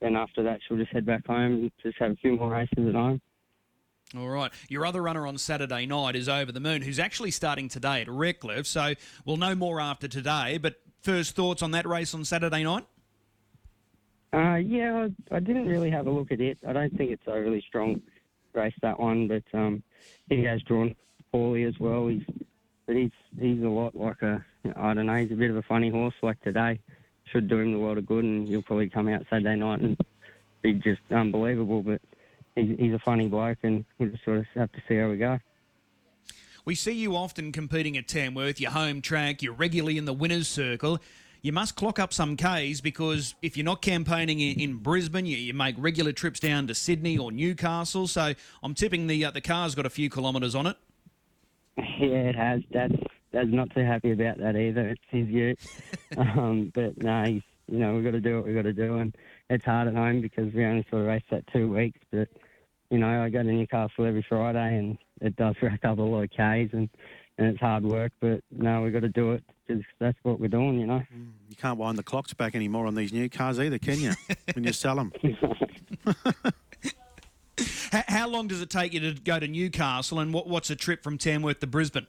then 0.00 0.14
after 0.14 0.44
that 0.44 0.60
she'll 0.66 0.76
just 0.76 0.92
head 0.92 1.04
back 1.04 1.26
home 1.26 1.52
and 1.52 1.72
just 1.82 1.98
have 1.98 2.12
a 2.12 2.16
few 2.16 2.36
more 2.36 2.50
races 2.50 2.86
at 2.88 2.94
home. 2.94 3.20
All 4.14 4.28
right. 4.28 4.52
Your 4.68 4.86
other 4.86 5.02
runner 5.02 5.26
on 5.26 5.36
Saturday 5.36 5.84
night 5.86 6.14
is 6.14 6.28
Over 6.28 6.52
the 6.52 6.60
Moon, 6.60 6.82
who's 6.82 6.98
actually 6.98 7.32
starting 7.32 7.68
today 7.68 8.02
at 8.02 8.08
Redcliffe. 8.08 8.66
So 8.66 8.94
we'll 9.24 9.36
know 9.36 9.54
more 9.54 9.80
after 9.80 10.06
today. 10.06 10.58
But 10.58 10.76
first 11.02 11.34
thoughts 11.34 11.60
on 11.62 11.72
that 11.72 11.86
race 11.86 12.14
on 12.14 12.24
Saturday 12.24 12.62
night? 12.62 12.84
Uh, 14.32 14.56
yeah, 14.56 15.08
I, 15.30 15.40
didn't 15.40 15.66
really 15.66 15.90
have 15.90 16.06
a 16.06 16.10
look 16.10 16.30
at 16.30 16.40
it. 16.40 16.58
I 16.66 16.72
don't 16.72 16.96
think 16.96 17.10
it's 17.10 17.26
a 17.26 17.40
really 17.40 17.64
strong 17.66 18.00
race 18.52 18.74
that 18.82 19.00
one, 19.00 19.28
but 19.28 19.44
um, 19.58 19.82
he 20.28 20.44
has 20.44 20.62
drawn 20.62 20.94
poorly 21.32 21.64
as 21.64 21.74
well. 21.80 22.08
He's 22.08 22.22
but 22.86 22.96
he's 22.96 23.10
he's 23.40 23.62
a 23.62 23.68
lot 23.68 23.96
like 23.96 24.22
a 24.22 24.44
I 24.76 24.94
don't 24.94 25.06
know. 25.06 25.16
He's 25.16 25.32
a 25.32 25.36
bit 25.36 25.50
of 25.50 25.56
a 25.56 25.62
funny 25.62 25.90
horse. 25.90 26.14
Like 26.22 26.40
today, 26.42 26.80
should 27.24 27.48
do 27.48 27.58
him 27.58 27.72
the 27.72 27.78
world 27.78 27.98
of 27.98 28.06
good, 28.06 28.24
and 28.24 28.46
he'll 28.46 28.62
probably 28.62 28.88
come 28.88 29.08
out 29.08 29.24
Saturday 29.30 29.56
night 29.56 29.80
and 29.80 29.96
be 30.62 30.74
just 30.74 31.00
unbelievable. 31.10 31.82
But 31.82 32.00
he's, 32.56 32.78
he's 32.78 32.94
a 32.94 32.98
funny 32.98 33.28
bloke, 33.28 33.58
and 33.62 33.84
we'll 33.98 34.10
just 34.10 34.24
sort 34.24 34.38
of 34.38 34.46
have 34.54 34.72
to 34.72 34.82
see 34.88 34.96
how 34.96 35.08
we 35.08 35.16
go. 35.16 35.38
We 36.64 36.74
see 36.74 36.92
you 36.92 37.14
often 37.14 37.52
competing 37.52 37.96
at 37.96 38.08
Tamworth, 38.08 38.60
your 38.60 38.72
home 38.72 39.00
track, 39.00 39.40
you're 39.40 39.54
regularly 39.54 39.98
in 39.98 40.04
the 40.04 40.12
winner's 40.12 40.48
circle. 40.48 40.98
You 41.42 41.52
must 41.52 41.76
clock 41.76 42.00
up 42.00 42.12
some 42.12 42.36
Ks 42.36 42.80
because 42.80 43.36
if 43.40 43.56
you're 43.56 43.64
not 43.64 43.80
campaigning 43.82 44.40
in, 44.40 44.58
in 44.58 44.76
Brisbane, 44.78 45.26
you, 45.26 45.36
you, 45.36 45.54
make 45.54 45.76
regular 45.78 46.10
trips 46.10 46.40
down 46.40 46.66
to 46.66 46.74
Sydney 46.74 47.16
or 47.18 47.30
Newcastle. 47.30 48.08
So 48.08 48.34
I'm 48.64 48.74
tipping 48.74 49.06
the 49.06 49.26
uh, 49.26 49.30
the 49.30 49.40
car's 49.40 49.76
got 49.76 49.86
a 49.86 49.90
few 49.90 50.10
kilometres 50.10 50.56
on 50.56 50.66
it. 50.66 50.76
Yeah, 51.98 52.30
it 52.30 52.34
has. 52.34 52.62
Dad's, 52.72 52.96
Dad's 53.32 53.52
not 53.52 53.70
too 53.70 53.84
happy 53.84 54.10
about 54.10 54.38
that 54.38 54.56
either. 54.56 54.88
It's 54.88 55.02
his 55.08 55.28
ute. 55.28 55.58
um, 56.16 56.72
but 56.74 57.00
no, 57.02 57.24
he's, 57.24 57.42
you 57.70 57.78
know, 57.78 57.94
we've 57.94 58.04
got 58.04 58.10
to 58.12 58.20
do 58.20 58.36
what 58.36 58.46
we've 58.46 58.54
got 58.54 58.62
to 58.62 58.72
do. 58.72 58.96
And 58.96 59.14
it's 59.50 59.64
hard 59.64 59.88
at 59.88 59.94
home 59.94 60.20
because 60.20 60.52
we 60.52 60.64
only 60.64 60.84
sort 60.90 61.02
of 61.02 61.08
race 61.08 61.22
that 61.30 61.46
two 61.52 61.72
weeks. 61.72 62.00
But, 62.10 62.28
you 62.90 62.98
know, 62.98 63.22
I 63.22 63.28
go 63.28 63.42
to 63.42 63.52
Newcastle 63.52 64.06
every 64.06 64.24
Friday 64.28 64.78
and 64.78 64.98
it 65.20 65.36
does 65.36 65.54
rack 65.62 65.84
up 65.84 65.98
a 65.98 66.02
lot 66.02 66.22
of 66.22 66.30
Ks 66.30 66.72
and, 66.72 66.88
and 67.38 67.48
it's 67.48 67.60
hard 67.60 67.84
work. 67.84 68.12
But 68.20 68.42
no, 68.50 68.82
we've 68.82 68.92
got 68.92 69.00
to 69.00 69.08
do 69.08 69.32
it 69.32 69.42
because 69.66 69.82
that's 69.98 70.18
what 70.22 70.40
we're 70.40 70.48
doing, 70.48 70.78
you 70.78 70.86
know. 70.86 71.02
You 71.48 71.56
can't 71.56 71.78
wind 71.78 71.98
the 71.98 72.02
clocks 72.02 72.34
back 72.34 72.54
anymore 72.54 72.86
on 72.86 72.94
these 72.94 73.12
new 73.12 73.28
cars 73.28 73.58
either, 73.58 73.78
can 73.78 73.98
you? 73.98 74.12
when 74.54 74.64
you 74.64 74.72
sell 74.72 74.96
them. 74.96 75.12
how, 77.90 78.04
how, 78.08 78.28
long 78.28 78.46
does 78.48 78.60
it 78.60 78.70
take 78.70 78.92
you 78.92 79.00
to 79.00 79.12
go 79.20 79.38
to 79.38 79.48
Newcastle 79.48 80.20
and 80.20 80.32
what, 80.32 80.48
what's 80.48 80.70
a 80.70 80.76
trip 80.76 81.02
from 81.02 81.18
Tamworth 81.18 81.60
to 81.60 81.66
Brisbane? 81.66 82.06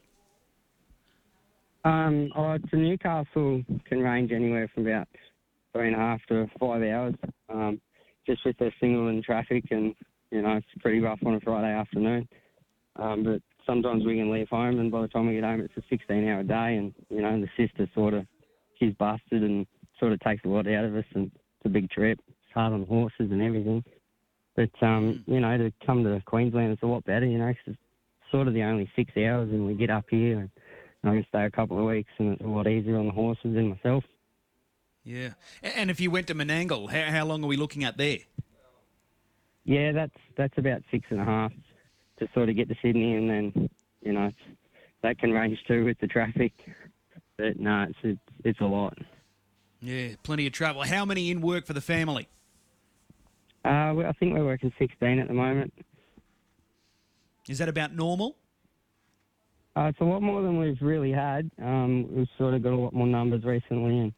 Um, 1.84 2.32
oh, 2.36 2.58
to 2.58 2.76
Newcastle 2.76 3.64
can 3.86 4.00
range 4.02 4.32
anywhere 4.32 4.70
from 4.74 4.88
about 4.88 5.08
three 5.74 5.88
and 5.88 5.96
a 5.96 6.00
half 6.00 6.20
to 6.28 6.48
five 6.60 6.84
hours, 6.84 7.16
um, 7.50 7.80
just 8.26 8.44
with 8.46 8.58
the 8.58 8.72
single 8.80 9.08
and 9.08 9.24
traffic, 9.24 9.64
and 9.72 9.96
you 10.32 10.42
know 10.42 10.58
it's 10.58 10.68
pretty 10.80 11.00
rough 11.00 11.20
on 11.26 11.36
a 11.36 11.40
Friday 11.40 11.74
afternoon. 11.74 12.28
Um, 12.98 13.24
but 13.24 13.42
sometimes 13.66 14.06
we 14.06 14.18
can 14.18 14.32
leave 14.32 14.50
home, 14.50 14.80
and 14.80 14.92
by 14.92 15.02
the 15.02 15.08
time 15.08 15.28
we 15.28 15.36
get 15.36 15.44
home, 15.44 15.62
it's 15.62 15.74
a 15.78 15.96
16-hour 15.96 16.44
day, 16.44 16.78
and 16.78 16.94
you 17.10 17.22
know 17.22 17.40
the 17.40 17.50
sister 17.58 17.90
sort 17.94 18.14
of 18.14 18.26
she's 18.80 18.94
busted 18.96 19.44
and 19.44 19.68
sort 20.00 20.14
of 20.14 20.20
takes 20.22 20.44
a 20.46 20.48
lot 20.48 20.68
out 20.68 20.86
of 20.86 20.96
us, 20.96 21.06
and 21.14 21.28
it's 21.28 21.66
a 21.66 21.70
big 21.70 21.90
trip. 21.90 22.20
It's 22.28 22.54
hard 22.54 22.74
on 22.74 22.86
horses 22.86 23.32
and 23.32 23.42
everything. 23.42 23.84
But 24.56 24.72
um, 24.82 25.24
you 25.28 25.40
know, 25.40 25.58
to 25.58 25.72
come 25.86 26.04
to 26.04 26.22
Queensland, 26.26 26.72
it's 26.74 26.84
a 26.84 26.88
lot 26.88 27.04
better. 27.06 27.26
You 27.26 27.38
know, 27.38 27.54
cause 27.54 27.64
it's 27.68 27.78
sort 28.32 28.48
of 28.48 28.54
the 28.54 28.64
only 28.64 28.90
six 28.96 29.12
hours, 29.16 29.50
and 29.52 29.66
we 29.68 29.76
get 29.76 29.90
up 29.90 30.06
here, 30.10 30.40
and 30.40 30.50
I 31.04 31.16
can 31.16 31.26
stay 31.30 31.46
a 31.46 31.52
couple 31.52 31.78
of 31.78 31.86
weeks, 31.86 32.12
and 32.18 32.34
it's 32.34 32.42
a 32.42 32.48
lot 32.48 32.68
easier 32.68 32.98
on 32.98 33.06
the 33.06 33.12
horses 33.12 33.56
and 33.56 33.70
myself. 33.70 34.04
Yeah, 35.04 35.34
and 35.62 35.90
if 35.90 36.02
you 36.02 36.12
went 36.12 36.28
to 36.28 36.36
Menangle, 36.36 36.92
how, 36.92 37.12
how 37.12 37.26
long 37.26 37.44
are 37.44 37.48
we 37.48 37.56
looking 37.56 37.86
at 37.86 37.98
there? 37.98 38.20
Yeah, 39.68 39.92
that's 39.92 40.16
that's 40.38 40.58
about 40.58 40.82
six 40.90 41.06
and 41.10 41.20
a 41.20 41.26
half 41.26 41.52
to 42.20 42.28
sort 42.34 42.48
of 42.50 42.56
get 42.56 42.70
to 42.70 42.76
Sydney, 42.82 43.16
and 43.16 43.30
then 43.30 43.70
you 44.02 44.14
know 44.14 44.32
that 45.04 45.20
can 45.20 45.32
range 45.34 45.60
too 45.68 45.84
with 45.84 46.00
the 46.00 46.08
traffic. 46.08 46.54
But 47.38 47.60
no, 47.60 47.84
it's 47.90 47.98
it's, 48.02 48.20
it's 48.46 48.62
a 48.62 48.66
lot. 48.66 48.98
Yeah, 49.82 50.16
plenty 50.24 50.48
of 50.48 50.54
travel. 50.54 50.84
How 50.84 51.04
many 51.04 51.30
in 51.30 51.42
work 51.42 51.66
for 51.68 51.74
the 51.74 51.82
family? 51.82 52.30
Uh, 53.66 53.94
we- 53.96 54.06
I 54.06 54.14
think 54.14 54.34
we're 54.34 54.46
working 54.46 54.72
16 54.80 55.20
at 55.20 55.28
the 55.28 55.34
moment. 55.34 55.74
Is 57.50 57.58
that 57.60 57.68
about 57.70 57.94
normal? 57.94 58.38
Uh, 59.76 59.90
it's 59.90 60.00
a 60.00 60.04
lot 60.06 60.22
more 60.22 60.42
than 60.42 60.58
we've 60.58 60.82
really 60.82 61.12
had. 61.12 61.52
Um, 61.62 62.08
we've 62.16 62.28
sort 62.38 62.54
of 62.56 62.64
got 62.64 62.72
a 62.74 62.76
lot 62.76 62.94
more 62.94 63.06
numbers 63.06 63.44
recently, 63.44 64.00
and 64.00 64.14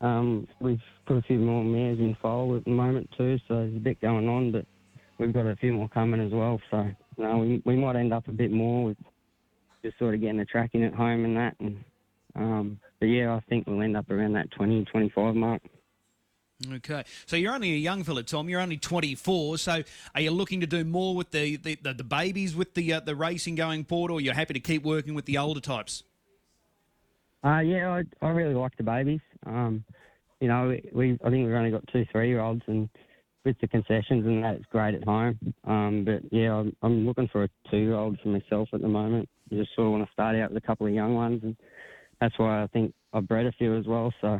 um, 0.00 0.48
we've 0.60 0.80
put 1.06 1.16
a 1.18 1.22
few 1.22 1.38
more 1.38 1.62
mares 1.64 1.98
in 1.98 2.16
foal 2.22 2.56
at 2.56 2.64
the 2.64 2.70
moment 2.70 3.10
too. 3.18 3.36
So 3.48 3.56
there's 3.56 3.76
a 3.76 3.80
bit 3.80 4.00
going 4.00 4.28
on, 4.28 4.52
but 4.52 4.64
we've 5.18 5.32
got 5.32 5.46
a 5.46 5.56
few 5.56 5.72
more 5.72 5.88
coming 5.88 6.20
as 6.20 6.32
well. 6.32 6.60
So 6.70 6.90
no, 7.18 7.38
we 7.38 7.62
we 7.64 7.76
might 7.76 7.96
end 7.96 8.12
up 8.12 8.28
a 8.28 8.32
bit 8.32 8.50
more 8.50 8.84
with 8.84 8.96
just 9.82 9.98
sort 9.98 10.14
of 10.14 10.20
getting 10.20 10.38
the 10.38 10.44
tracking 10.44 10.84
at 10.84 10.94
home 10.94 11.24
and 11.24 11.36
that. 11.36 11.56
And 11.60 11.84
um, 12.34 12.80
but 13.00 13.06
yeah, 13.06 13.34
I 13.34 13.40
think 13.48 13.66
we'll 13.66 13.82
end 13.82 13.96
up 13.96 14.10
around 14.10 14.34
that 14.34 14.50
20, 14.52 14.84
25 14.86 15.34
mark. 15.34 15.62
Okay, 16.72 17.04
so 17.26 17.36
you're 17.36 17.52
only 17.52 17.72
a 17.72 17.76
young 17.76 18.02
fella, 18.02 18.22
Tom. 18.22 18.48
You're 18.48 18.60
only 18.60 18.78
24. 18.78 19.58
So 19.58 19.82
are 20.14 20.20
you 20.20 20.30
looking 20.30 20.60
to 20.60 20.66
do 20.66 20.84
more 20.84 21.14
with 21.14 21.30
the 21.30 21.56
the, 21.56 21.74
the, 21.82 21.92
the 21.92 22.04
babies 22.04 22.56
with 22.56 22.72
the 22.72 22.94
uh, 22.94 23.00
the 23.00 23.14
racing 23.14 23.56
going 23.56 23.84
forward, 23.84 24.10
or 24.10 24.22
you're 24.22 24.34
happy 24.34 24.54
to 24.54 24.60
keep 24.60 24.82
working 24.82 25.14
with 25.14 25.26
the 25.26 25.36
older 25.36 25.60
types? 25.60 26.02
Uh, 27.44 27.60
yeah, 27.60 27.90
I, 27.90 28.26
I 28.26 28.30
really 28.30 28.54
like 28.54 28.74
the 28.76 28.82
babies. 28.82 29.20
Um, 29.44 29.84
you 30.40 30.48
know, 30.48 30.68
we, 30.68 30.88
we 30.92 31.18
I 31.22 31.30
think 31.30 31.46
we've 31.46 31.54
only 31.54 31.70
got 31.70 31.86
two 31.88 32.06
three 32.10 32.28
year 32.28 32.40
olds, 32.40 32.62
and 32.68 32.88
with 33.46 33.58
the 33.60 33.68
concessions 33.68 34.26
and 34.26 34.44
that, 34.44 34.56
it's 34.56 34.66
great 34.70 34.94
at 34.94 35.04
home. 35.04 35.38
Um, 35.64 36.04
but 36.04 36.20
yeah, 36.30 36.52
I'm, 36.52 36.76
I'm 36.82 37.06
looking 37.06 37.28
for 37.28 37.44
a 37.44 37.48
two 37.70 37.78
year 37.78 37.94
old 37.94 38.18
for 38.22 38.28
myself 38.28 38.68
at 38.74 38.82
the 38.82 38.88
moment. 38.88 39.28
I 39.50 39.54
just 39.54 39.74
sort 39.74 39.86
of 39.86 39.92
want 39.92 40.04
to 40.04 40.12
start 40.12 40.36
out 40.36 40.52
with 40.52 40.62
a 40.62 40.66
couple 40.66 40.86
of 40.86 40.92
young 40.92 41.14
ones, 41.14 41.40
and 41.42 41.56
that's 42.20 42.38
why 42.38 42.62
I 42.62 42.66
think 42.66 42.92
I've 43.14 43.28
bred 43.28 43.46
a 43.46 43.52
few 43.52 43.78
as 43.78 43.86
well. 43.86 44.12
So 44.20 44.38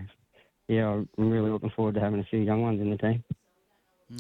yeah, 0.69 0.89
I'm 0.89 1.09
really 1.17 1.51
looking 1.51 1.71
forward 1.75 1.95
to 1.95 2.01
having 2.01 2.21
a 2.21 2.25
few 2.25 2.41
young 2.41 2.61
ones 2.61 2.81
in 2.81 2.91
the 2.91 2.99
team. 2.99 3.25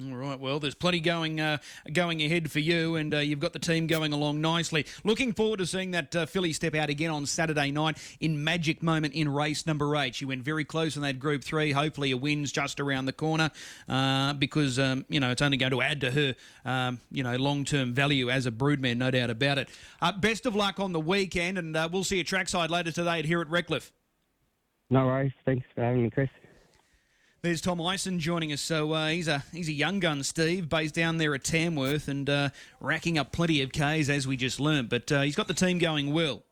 All 0.02 0.16
right. 0.16 0.38
Well, 0.38 0.58
there's 0.58 0.74
plenty 0.74 0.98
going 0.98 1.40
uh, 1.40 1.58
going 1.92 2.20
ahead 2.20 2.50
for 2.50 2.58
you, 2.58 2.96
and 2.96 3.14
uh, 3.14 3.18
you've 3.18 3.38
got 3.38 3.52
the 3.52 3.60
team 3.60 3.86
going 3.86 4.12
along 4.12 4.40
nicely. 4.40 4.84
Looking 5.04 5.32
forward 5.32 5.58
to 5.58 5.66
seeing 5.66 5.92
that 5.92 6.16
uh, 6.16 6.26
filly 6.26 6.52
step 6.52 6.74
out 6.74 6.90
again 6.90 7.12
on 7.12 7.24
Saturday 7.24 7.70
night 7.70 7.96
in 8.18 8.42
magic 8.42 8.82
moment 8.82 9.14
in 9.14 9.28
race 9.32 9.64
number 9.64 9.94
eight. 9.94 10.16
She 10.16 10.24
went 10.24 10.42
very 10.42 10.64
close 10.64 10.96
in 10.96 11.02
that 11.02 11.20
Group 11.20 11.44
Three. 11.44 11.70
Hopefully, 11.70 12.10
a 12.10 12.16
win's 12.16 12.50
just 12.50 12.80
around 12.80 13.06
the 13.06 13.12
corner 13.12 13.52
uh, 13.88 14.32
because 14.32 14.76
um, 14.80 15.04
you 15.08 15.20
know 15.20 15.30
it's 15.30 15.42
only 15.42 15.56
going 15.56 15.70
to 15.70 15.80
add 15.80 16.00
to 16.00 16.10
her 16.10 16.34
um, 16.64 17.00
you 17.12 17.22
know 17.22 17.36
long 17.36 17.64
term 17.64 17.94
value 17.94 18.28
as 18.28 18.46
a 18.46 18.50
broodmare, 18.50 18.96
no 18.96 19.12
doubt 19.12 19.30
about 19.30 19.56
it. 19.56 19.68
Uh, 20.02 20.10
best 20.10 20.46
of 20.46 20.56
luck 20.56 20.80
on 20.80 20.92
the 20.92 21.00
weekend, 21.00 21.58
and 21.58 21.76
uh, 21.76 21.88
we'll 21.92 22.02
see 22.02 22.16
you 22.16 22.24
trackside 22.24 22.70
later 22.70 22.90
today 22.90 23.22
here 23.22 23.40
at 23.40 23.48
Redcliffe. 23.48 23.92
No 24.90 25.06
worries. 25.06 25.32
Thanks 25.44 25.64
for 25.76 25.82
having 25.82 26.02
me, 26.02 26.10
Chris. 26.10 26.28
There's 27.46 27.60
Tom 27.60 27.80
Ison 27.80 28.18
joining 28.18 28.52
us. 28.52 28.60
So 28.60 28.90
uh, 28.90 29.06
he's 29.06 29.28
a 29.28 29.44
he's 29.52 29.68
a 29.68 29.72
young 29.72 30.00
gun, 30.00 30.24
Steve, 30.24 30.68
based 30.68 30.96
down 30.96 31.18
there 31.18 31.32
at 31.32 31.44
Tamworth 31.44 32.08
and 32.08 32.28
uh, 32.28 32.48
racking 32.80 33.18
up 33.18 33.30
plenty 33.30 33.62
of 33.62 33.70
Ks 33.70 34.08
as 34.08 34.26
we 34.26 34.36
just 34.36 34.58
learnt. 34.58 34.90
But 34.90 35.12
uh, 35.12 35.20
he's 35.20 35.36
got 35.36 35.46
the 35.46 35.54
team 35.54 35.78
going 35.78 36.12
well. 36.12 36.42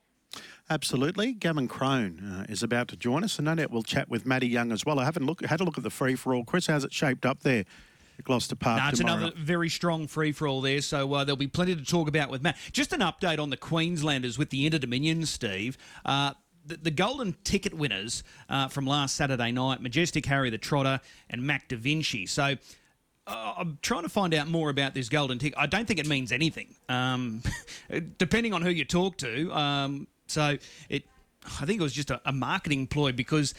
Absolutely. 0.70 1.32
Gavin 1.32 1.66
Crone 1.66 2.20
uh, 2.20 2.46
is 2.48 2.62
about 2.62 2.86
to 2.88 2.96
join 2.96 3.24
us, 3.24 3.40
and 3.40 3.46
no 3.46 3.56
doubt 3.56 3.72
we'll 3.72 3.82
chat 3.82 4.08
with 4.08 4.24
Matty 4.24 4.46
Young 4.46 4.70
as 4.70 4.86
well. 4.86 5.00
I 5.00 5.04
haven't 5.04 5.26
look, 5.26 5.44
had 5.44 5.60
a 5.60 5.64
look 5.64 5.76
at 5.76 5.82
the 5.82 5.90
free 5.90 6.14
for 6.14 6.32
all. 6.32 6.44
Chris, 6.44 6.68
how's 6.68 6.84
it 6.84 6.92
shaped 6.92 7.26
up 7.26 7.40
there 7.40 7.64
at 8.16 8.24
Gloucester 8.24 8.54
Park 8.54 8.80
it's 8.90 9.00
tomorrow? 9.00 9.16
another 9.16 9.36
very 9.36 9.68
strong 9.68 10.06
free 10.06 10.30
for 10.30 10.46
all 10.46 10.60
there, 10.60 10.80
so 10.80 11.12
uh, 11.12 11.24
there'll 11.24 11.36
be 11.36 11.48
plenty 11.48 11.74
to 11.74 11.84
talk 11.84 12.06
about 12.06 12.30
with 12.30 12.40
Matt. 12.40 12.56
Just 12.70 12.92
an 12.92 13.00
update 13.00 13.40
on 13.40 13.50
the 13.50 13.56
Queenslanders 13.56 14.38
with 14.38 14.50
the 14.50 14.64
Inter 14.64 14.78
Dominion, 14.78 15.26
Steve. 15.26 15.76
Uh, 16.04 16.34
the, 16.66 16.76
the 16.76 16.90
golden 16.90 17.34
ticket 17.44 17.74
winners 17.74 18.24
uh, 18.48 18.68
from 18.68 18.86
last 18.86 19.16
Saturday 19.16 19.52
night 19.52 19.80
Majestic 19.80 20.26
Harry 20.26 20.50
the 20.50 20.58
Trotter 20.58 21.00
and 21.30 21.42
Mac 21.42 21.68
Da 21.68 21.76
Vinci. 21.76 22.26
So 22.26 22.56
uh, 23.26 23.54
I'm 23.56 23.78
trying 23.82 24.02
to 24.02 24.08
find 24.08 24.34
out 24.34 24.48
more 24.48 24.70
about 24.70 24.94
this 24.94 25.08
golden 25.08 25.38
ticket. 25.38 25.58
I 25.58 25.66
don't 25.66 25.86
think 25.86 26.00
it 26.00 26.06
means 26.06 26.32
anything, 26.32 26.74
um, 26.88 27.42
depending 28.18 28.52
on 28.52 28.62
who 28.62 28.70
you 28.70 28.84
talk 28.84 29.16
to. 29.18 29.52
Um, 29.52 30.06
so 30.26 30.56
it, 30.88 31.04
I 31.60 31.64
think 31.64 31.80
it 31.80 31.82
was 31.82 31.92
just 31.92 32.10
a, 32.10 32.20
a 32.24 32.32
marketing 32.32 32.86
ploy 32.86 33.12
because 33.12 33.54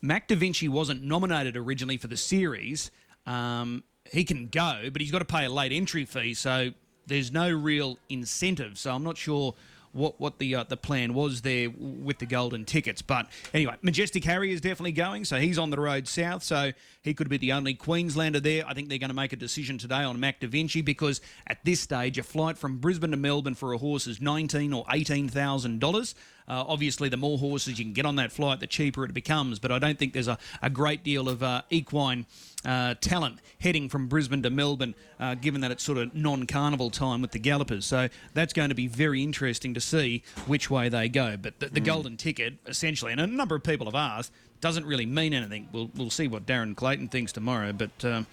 Mac 0.00 0.28
Da 0.28 0.36
Vinci 0.36 0.68
wasn't 0.68 1.02
nominated 1.02 1.56
originally 1.56 1.96
for 1.96 2.08
the 2.08 2.16
series. 2.16 2.90
Um, 3.26 3.82
he 4.10 4.24
can 4.24 4.48
go, 4.48 4.88
but 4.92 5.02
he's 5.02 5.10
got 5.10 5.18
to 5.18 5.24
pay 5.24 5.44
a 5.44 5.50
late 5.50 5.72
entry 5.72 6.04
fee, 6.04 6.34
so 6.34 6.70
there's 7.06 7.32
no 7.32 7.50
real 7.50 7.98
incentive. 8.08 8.78
So 8.78 8.94
I'm 8.94 9.04
not 9.04 9.16
sure 9.16 9.54
what 9.92 10.20
what 10.20 10.38
the 10.38 10.54
uh, 10.54 10.64
the 10.64 10.76
plan 10.76 11.14
was 11.14 11.42
there 11.42 11.68
with 11.70 12.18
the 12.18 12.26
golden 12.26 12.64
tickets. 12.64 13.02
But 13.02 13.28
anyway, 13.52 13.74
Majestic 13.82 14.24
Harry 14.24 14.52
is 14.52 14.60
definitely 14.60 14.92
going, 14.92 15.24
so 15.24 15.38
he's 15.38 15.58
on 15.58 15.70
the 15.70 15.80
road 15.80 16.08
south. 16.08 16.42
So 16.42 16.72
he 17.02 17.14
could 17.14 17.28
be 17.28 17.36
the 17.36 17.52
only 17.52 17.74
Queenslander 17.74 18.40
there. 18.40 18.64
I 18.66 18.74
think 18.74 18.88
they're 18.88 18.98
going 18.98 19.10
to 19.10 19.14
make 19.14 19.32
a 19.32 19.36
decision 19.36 19.78
today 19.78 20.02
on 20.02 20.20
Mac 20.20 20.40
Da 20.40 20.48
Vinci 20.48 20.82
because 20.82 21.20
at 21.46 21.64
this 21.64 21.80
stage, 21.80 22.18
a 22.18 22.22
flight 22.22 22.58
from 22.58 22.78
Brisbane 22.78 23.10
to 23.10 23.16
Melbourne 23.16 23.54
for 23.54 23.72
a 23.72 23.78
horse 23.78 24.06
is 24.06 24.20
nineteen 24.20 24.72
or 24.72 24.84
eighteen 24.90 25.28
thousand 25.28 25.80
dollars. 25.80 26.14
Uh, 26.48 26.64
obviously, 26.66 27.08
the 27.08 27.16
more 27.16 27.38
horses 27.38 27.78
you 27.78 27.84
can 27.84 27.92
get 27.92 28.06
on 28.06 28.16
that 28.16 28.32
flight, 28.32 28.60
the 28.60 28.66
cheaper 28.66 29.04
it 29.04 29.12
becomes. 29.12 29.58
But 29.58 29.70
I 29.70 29.78
don't 29.78 29.98
think 29.98 30.12
there's 30.12 30.28
a, 30.28 30.38
a 30.62 30.70
great 30.70 31.04
deal 31.04 31.28
of 31.28 31.42
uh, 31.42 31.62
equine 31.70 32.26
uh, 32.64 32.94
talent 33.00 33.38
heading 33.60 33.88
from 33.88 34.08
Brisbane 34.08 34.42
to 34.42 34.50
Melbourne, 34.50 34.94
uh, 35.20 35.34
given 35.34 35.60
that 35.60 35.70
it's 35.70 35.84
sort 35.84 35.98
of 35.98 36.14
non 36.14 36.46
carnival 36.46 36.90
time 36.90 37.20
with 37.20 37.32
the 37.32 37.38
gallopers. 37.38 37.84
So 37.86 38.08
that's 38.34 38.52
going 38.52 38.70
to 38.70 38.74
be 38.74 38.86
very 38.86 39.22
interesting 39.22 39.74
to 39.74 39.80
see 39.80 40.22
which 40.46 40.70
way 40.70 40.88
they 40.88 41.08
go. 41.08 41.36
But 41.36 41.60
the, 41.60 41.68
the 41.68 41.80
golden 41.80 42.16
ticket, 42.16 42.54
essentially, 42.66 43.12
and 43.12 43.20
a 43.20 43.26
number 43.26 43.54
of 43.54 43.62
people 43.62 43.86
have 43.86 43.94
asked, 43.94 44.32
doesn't 44.60 44.86
really 44.86 45.06
mean 45.06 45.34
anything. 45.34 45.68
We'll, 45.72 45.90
we'll 45.94 46.10
see 46.10 46.28
what 46.28 46.46
Darren 46.46 46.74
Clayton 46.74 47.08
thinks 47.08 47.32
tomorrow. 47.32 47.72
But. 47.72 48.04
Um, 48.04 48.26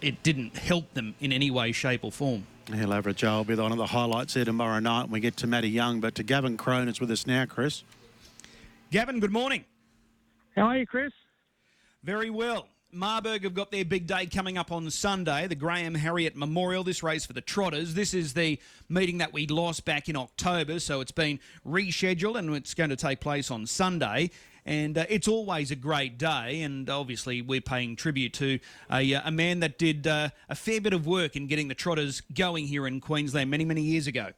it 0.00 0.22
didn't 0.22 0.56
help 0.56 0.92
them 0.94 1.14
in 1.20 1.32
any 1.32 1.50
way, 1.50 1.72
shape, 1.72 2.04
or 2.04 2.12
form. 2.12 2.46
He'll 2.72 2.92
average. 2.92 3.24
I'll 3.24 3.44
be 3.44 3.54
one 3.54 3.72
of 3.72 3.78
the 3.78 3.86
highlights 3.86 4.34
there 4.34 4.44
tomorrow 4.44 4.78
night 4.78 5.02
when 5.02 5.12
we 5.12 5.20
get 5.20 5.36
to 5.38 5.46
Matty 5.46 5.70
Young. 5.70 6.00
But 6.00 6.14
to 6.16 6.22
Gavin 6.22 6.56
Crone 6.56 6.88
is 6.88 7.00
with 7.00 7.10
us 7.10 7.26
now, 7.26 7.46
Chris. 7.46 7.82
Gavin, 8.90 9.20
good 9.20 9.32
morning. 9.32 9.64
How 10.56 10.62
are 10.62 10.78
you, 10.78 10.86
Chris? 10.86 11.12
Very 12.02 12.30
well. 12.30 12.68
Marburg 12.92 13.44
have 13.44 13.54
got 13.54 13.70
their 13.70 13.84
big 13.84 14.08
day 14.08 14.26
coming 14.26 14.58
up 14.58 14.72
on 14.72 14.90
Sunday, 14.90 15.46
the 15.46 15.54
Graham 15.54 15.94
Harriet 15.94 16.34
Memorial, 16.34 16.82
this 16.82 17.04
race 17.04 17.24
for 17.24 17.32
the 17.32 17.40
Trotters. 17.40 17.94
This 17.94 18.14
is 18.14 18.34
the 18.34 18.58
meeting 18.88 19.18
that 19.18 19.32
we 19.32 19.46
lost 19.46 19.84
back 19.84 20.08
in 20.08 20.16
October, 20.16 20.80
so 20.80 21.00
it's 21.00 21.12
been 21.12 21.38
rescheduled 21.64 22.36
and 22.36 22.52
it's 22.56 22.74
going 22.74 22.90
to 22.90 22.96
take 22.96 23.20
place 23.20 23.48
on 23.50 23.64
Sunday. 23.66 24.30
And 24.70 24.96
uh, 24.96 25.04
it's 25.08 25.26
always 25.26 25.72
a 25.72 25.74
great 25.74 26.16
day, 26.16 26.62
and 26.62 26.88
obviously 26.88 27.42
we're 27.42 27.60
paying 27.60 27.96
tribute 27.96 28.32
to 28.34 28.60
a, 28.88 29.14
uh, 29.14 29.22
a 29.24 29.32
man 29.32 29.58
that 29.60 29.78
did 29.78 30.06
uh, 30.06 30.28
a 30.48 30.54
fair 30.54 30.80
bit 30.80 30.92
of 30.92 31.08
work 31.08 31.34
in 31.34 31.48
getting 31.48 31.66
the 31.66 31.74
Trotters 31.74 32.20
going 32.20 32.68
here 32.68 32.86
in 32.86 33.00
Queensland 33.00 33.50
many, 33.50 33.64
many 33.64 33.82
years 33.82 34.06
ago. 34.06 34.28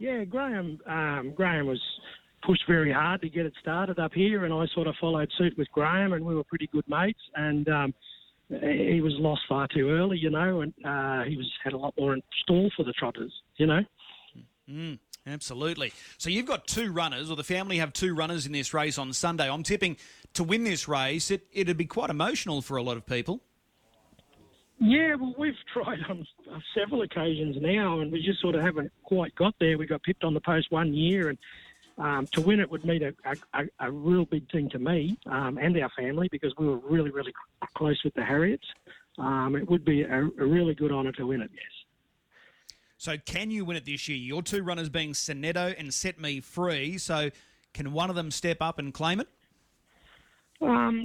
Yeah, 0.00 0.24
Graham. 0.24 0.80
Um, 0.86 1.32
Graham 1.36 1.66
was 1.66 1.80
pushed 2.44 2.64
very 2.66 2.92
hard 2.92 3.22
to 3.22 3.28
get 3.28 3.46
it 3.46 3.52
started 3.60 4.00
up 4.00 4.12
here, 4.12 4.44
and 4.44 4.52
I 4.52 4.66
sort 4.74 4.88
of 4.88 4.96
followed 5.00 5.30
suit 5.38 5.56
with 5.56 5.70
Graham, 5.70 6.14
and 6.14 6.24
we 6.24 6.34
were 6.34 6.42
pretty 6.42 6.68
good 6.72 6.88
mates. 6.88 7.20
And 7.36 7.68
um, 7.68 7.94
he 8.48 9.00
was 9.00 9.12
lost 9.18 9.42
far 9.48 9.68
too 9.68 9.88
early, 9.88 10.18
you 10.18 10.30
know, 10.30 10.62
and 10.62 10.74
uh, 10.84 11.22
he 11.22 11.36
was 11.36 11.48
had 11.62 11.74
a 11.74 11.78
lot 11.78 11.94
more 11.96 12.12
in 12.12 12.22
store 12.42 12.70
for 12.76 12.82
the 12.82 12.92
Trotters, 12.94 13.32
you 13.56 13.68
know. 13.68 13.82
Mm, 14.68 14.98
absolutely. 15.26 15.92
So 16.18 16.30
you've 16.30 16.46
got 16.46 16.66
two 16.66 16.92
runners, 16.92 17.30
or 17.30 17.36
the 17.36 17.44
family 17.44 17.78
have 17.78 17.92
two 17.92 18.14
runners 18.14 18.46
in 18.46 18.52
this 18.52 18.74
race 18.74 18.98
on 18.98 19.12
Sunday. 19.12 19.50
I'm 19.50 19.62
tipping 19.62 19.96
to 20.34 20.44
win 20.44 20.64
this 20.64 20.88
race, 20.88 21.30
it, 21.30 21.46
it'd 21.52 21.76
be 21.76 21.84
quite 21.84 22.10
emotional 22.10 22.62
for 22.62 22.76
a 22.76 22.82
lot 22.82 22.96
of 22.96 23.06
people. 23.06 23.40
Yeah, 24.78 25.14
well, 25.14 25.34
we've 25.38 25.54
tried 25.72 26.00
on 26.08 26.26
several 26.76 27.02
occasions 27.02 27.56
now, 27.60 28.00
and 28.00 28.10
we 28.10 28.20
just 28.20 28.40
sort 28.40 28.56
of 28.56 28.62
haven't 28.62 28.90
quite 29.04 29.34
got 29.36 29.54
there. 29.60 29.78
We 29.78 29.86
got 29.86 30.02
pipped 30.02 30.24
on 30.24 30.34
the 30.34 30.40
post 30.40 30.72
one 30.72 30.92
year, 30.92 31.28
and 31.28 31.38
um, 31.98 32.26
to 32.32 32.40
win 32.40 32.58
it 32.58 32.70
would 32.70 32.84
mean 32.84 33.02
a, 33.02 33.34
a, 33.54 33.64
a 33.78 33.92
real 33.92 34.24
big 34.24 34.50
thing 34.50 34.68
to 34.70 34.78
me 34.78 35.18
um, 35.26 35.58
and 35.58 35.78
our 35.80 35.90
family 35.90 36.28
because 36.32 36.52
we 36.58 36.66
were 36.66 36.78
really, 36.78 37.10
really 37.10 37.32
close 37.74 38.02
with 38.02 38.14
the 38.14 38.24
Harriets. 38.24 38.66
Um, 39.18 39.54
it 39.54 39.70
would 39.70 39.84
be 39.84 40.02
a, 40.02 40.22
a 40.22 40.46
really 40.46 40.74
good 40.74 40.90
honour 40.90 41.12
to 41.12 41.26
win 41.26 41.42
it, 41.42 41.50
yes. 41.52 41.81
So 43.02 43.16
can 43.18 43.50
you 43.50 43.64
win 43.64 43.76
it 43.76 43.84
this 43.84 44.08
year? 44.08 44.16
Your 44.16 44.42
two 44.42 44.62
runners 44.62 44.88
being 44.88 45.12
Sonetto 45.12 45.74
and 45.76 45.92
Set 45.92 46.20
Me 46.20 46.38
Free. 46.38 46.98
So 46.98 47.30
can 47.74 47.92
one 47.92 48.10
of 48.10 48.14
them 48.14 48.30
step 48.30 48.58
up 48.60 48.78
and 48.78 48.94
claim 48.94 49.18
it? 49.18 49.26
Um, 50.60 51.04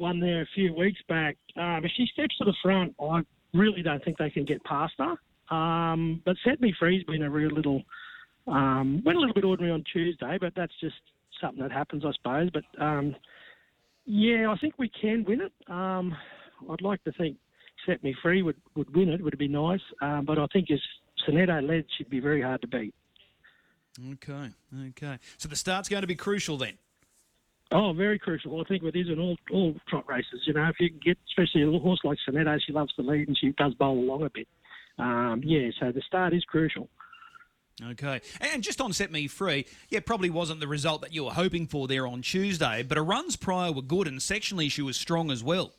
won 0.00 0.18
there 0.18 0.42
a 0.42 0.48
few 0.56 0.74
weeks 0.74 0.98
back. 1.08 1.36
Um, 1.56 1.82
if 1.84 1.92
she 1.96 2.08
steps 2.12 2.36
to 2.38 2.44
the 2.44 2.54
front, 2.60 2.92
I 3.00 3.20
really 3.54 3.82
don't 3.82 4.04
think 4.04 4.18
they 4.18 4.30
can 4.30 4.46
get 4.46 4.64
past 4.64 4.94
her. 4.98 5.14
Um, 5.56 6.20
but 6.24 6.34
Set 6.44 6.60
Me 6.60 6.74
Free's 6.76 7.04
been 7.04 7.22
a 7.22 7.30
real 7.30 7.52
little, 7.52 7.84
um, 8.48 9.00
went 9.04 9.16
a 9.16 9.20
little 9.20 9.34
bit 9.34 9.44
ordinary 9.44 9.72
on 9.72 9.84
Tuesday, 9.92 10.38
but 10.40 10.54
that's 10.56 10.74
just 10.80 10.96
something 11.40 11.62
that 11.62 11.70
happens, 11.70 12.04
I 12.04 12.10
suppose. 12.14 12.50
But 12.52 12.64
um, 12.84 13.14
yeah, 14.06 14.50
I 14.50 14.58
think 14.58 14.74
we 14.76 14.90
can 15.00 15.24
win 15.24 15.42
it. 15.42 15.52
Um, 15.72 16.16
I'd 16.68 16.82
like 16.82 17.04
to 17.04 17.12
think 17.12 17.36
Set 17.86 18.02
Me 18.02 18.12
Free 18.20 18.42
would, 18.42 18.56
would 18.74 18.92
win 18.92 19.10
it, 19.10 19.22
would 19.22 19.38
be 19.38 19.46
nice. 19.46 19.78
But 20.00 20.40
I 20.40 20.46
think 20.52 20.72
as 20.72 20.80
Sonetto 21.26 21.66
led, 21.66 21.84
she'd 21.96 22.10
be 22.10 22.20
very 22.20 22.42
hard 22.42 22.60
to 22.62 22.66
beat. 22.66 22.94
Okay, 24.12 24.50
okay. 24.88 25.18
So 25.38 25.48
the 25.48 25.56
start's 25.56 25.88
going 25.88 26.02
to 26.02 26.06
be 26.06 26.14
crucial 26.14 26.56
then. 26.56 26.74
Oh, 27.70 27.92
very 27.92 28.18
crucial. 28.18 28.60
I 28.60 28.64
think 28.64 28.82
with 28.82 28.94
these 28.94 29.08
and 29.08 29.20
all 29.20 29.36
all 29.52 29.74
trot 29.88 30.08
races, 30.08 30.40
you 30.46 30.54
know, 30.54 30.64
if 30.68 30.76
you 30.80 30.88
can 30.88 31.00
get, 31.04 31.18
especially 31.28 31.62
a 31.62 31.78
horse 31.78 32.00
like 32.04 32.18
Sonetto, 32.26 32.58
she 32.64 32.72
loves 32.72 32.94
to 32.94 33.02
lead 33.02 33.28
and 33.28 33.36
she 33.36 33.52
does 33.52 33.74
bowl 33.74 33.98
along 33.98 34.22
a 34.22 34.30
bit. 34.30 34.48
Um, 34.98 35.42
yeah, 35.44 35.70
so 35.78 35.92
the 35.92 36.00
start 36.00 36.32
is 36.32 36.44
crucial. 36.44 36.88
Okay. 37.82 38.20
And 38.40 38.62
just 38.62 38.80
on 38.80 38.92
Set 38.92 39.12
Me 39.12 39.28
Free, 39.28 39.66
yeah, 39.88 40.00
probably 40.00 40.30
wasn't 40.30 40.60
the 40.60 40.66
result 40.66 41.02
that 41.02 41.14
you 41.14 41.24
were 41.24 41.30
hoping 41.30 41.66
for 41.66 41.86
there 41.86 42.06
on 42.06 42.22
Tuesday, 42.22 42.82
but 42.82 42.96
her 42.96 43.04
runs 43.04 43.36
prior 43.36 43.70
were 43.70 43.82
good 43.82 44.08
and 44.08 44.18
sectionally 44.18 44.70
she 44.70 44.82
was 44.82 44.96
strong 44.96 45.30
as 45.30 45.44
well. 45.44 45.72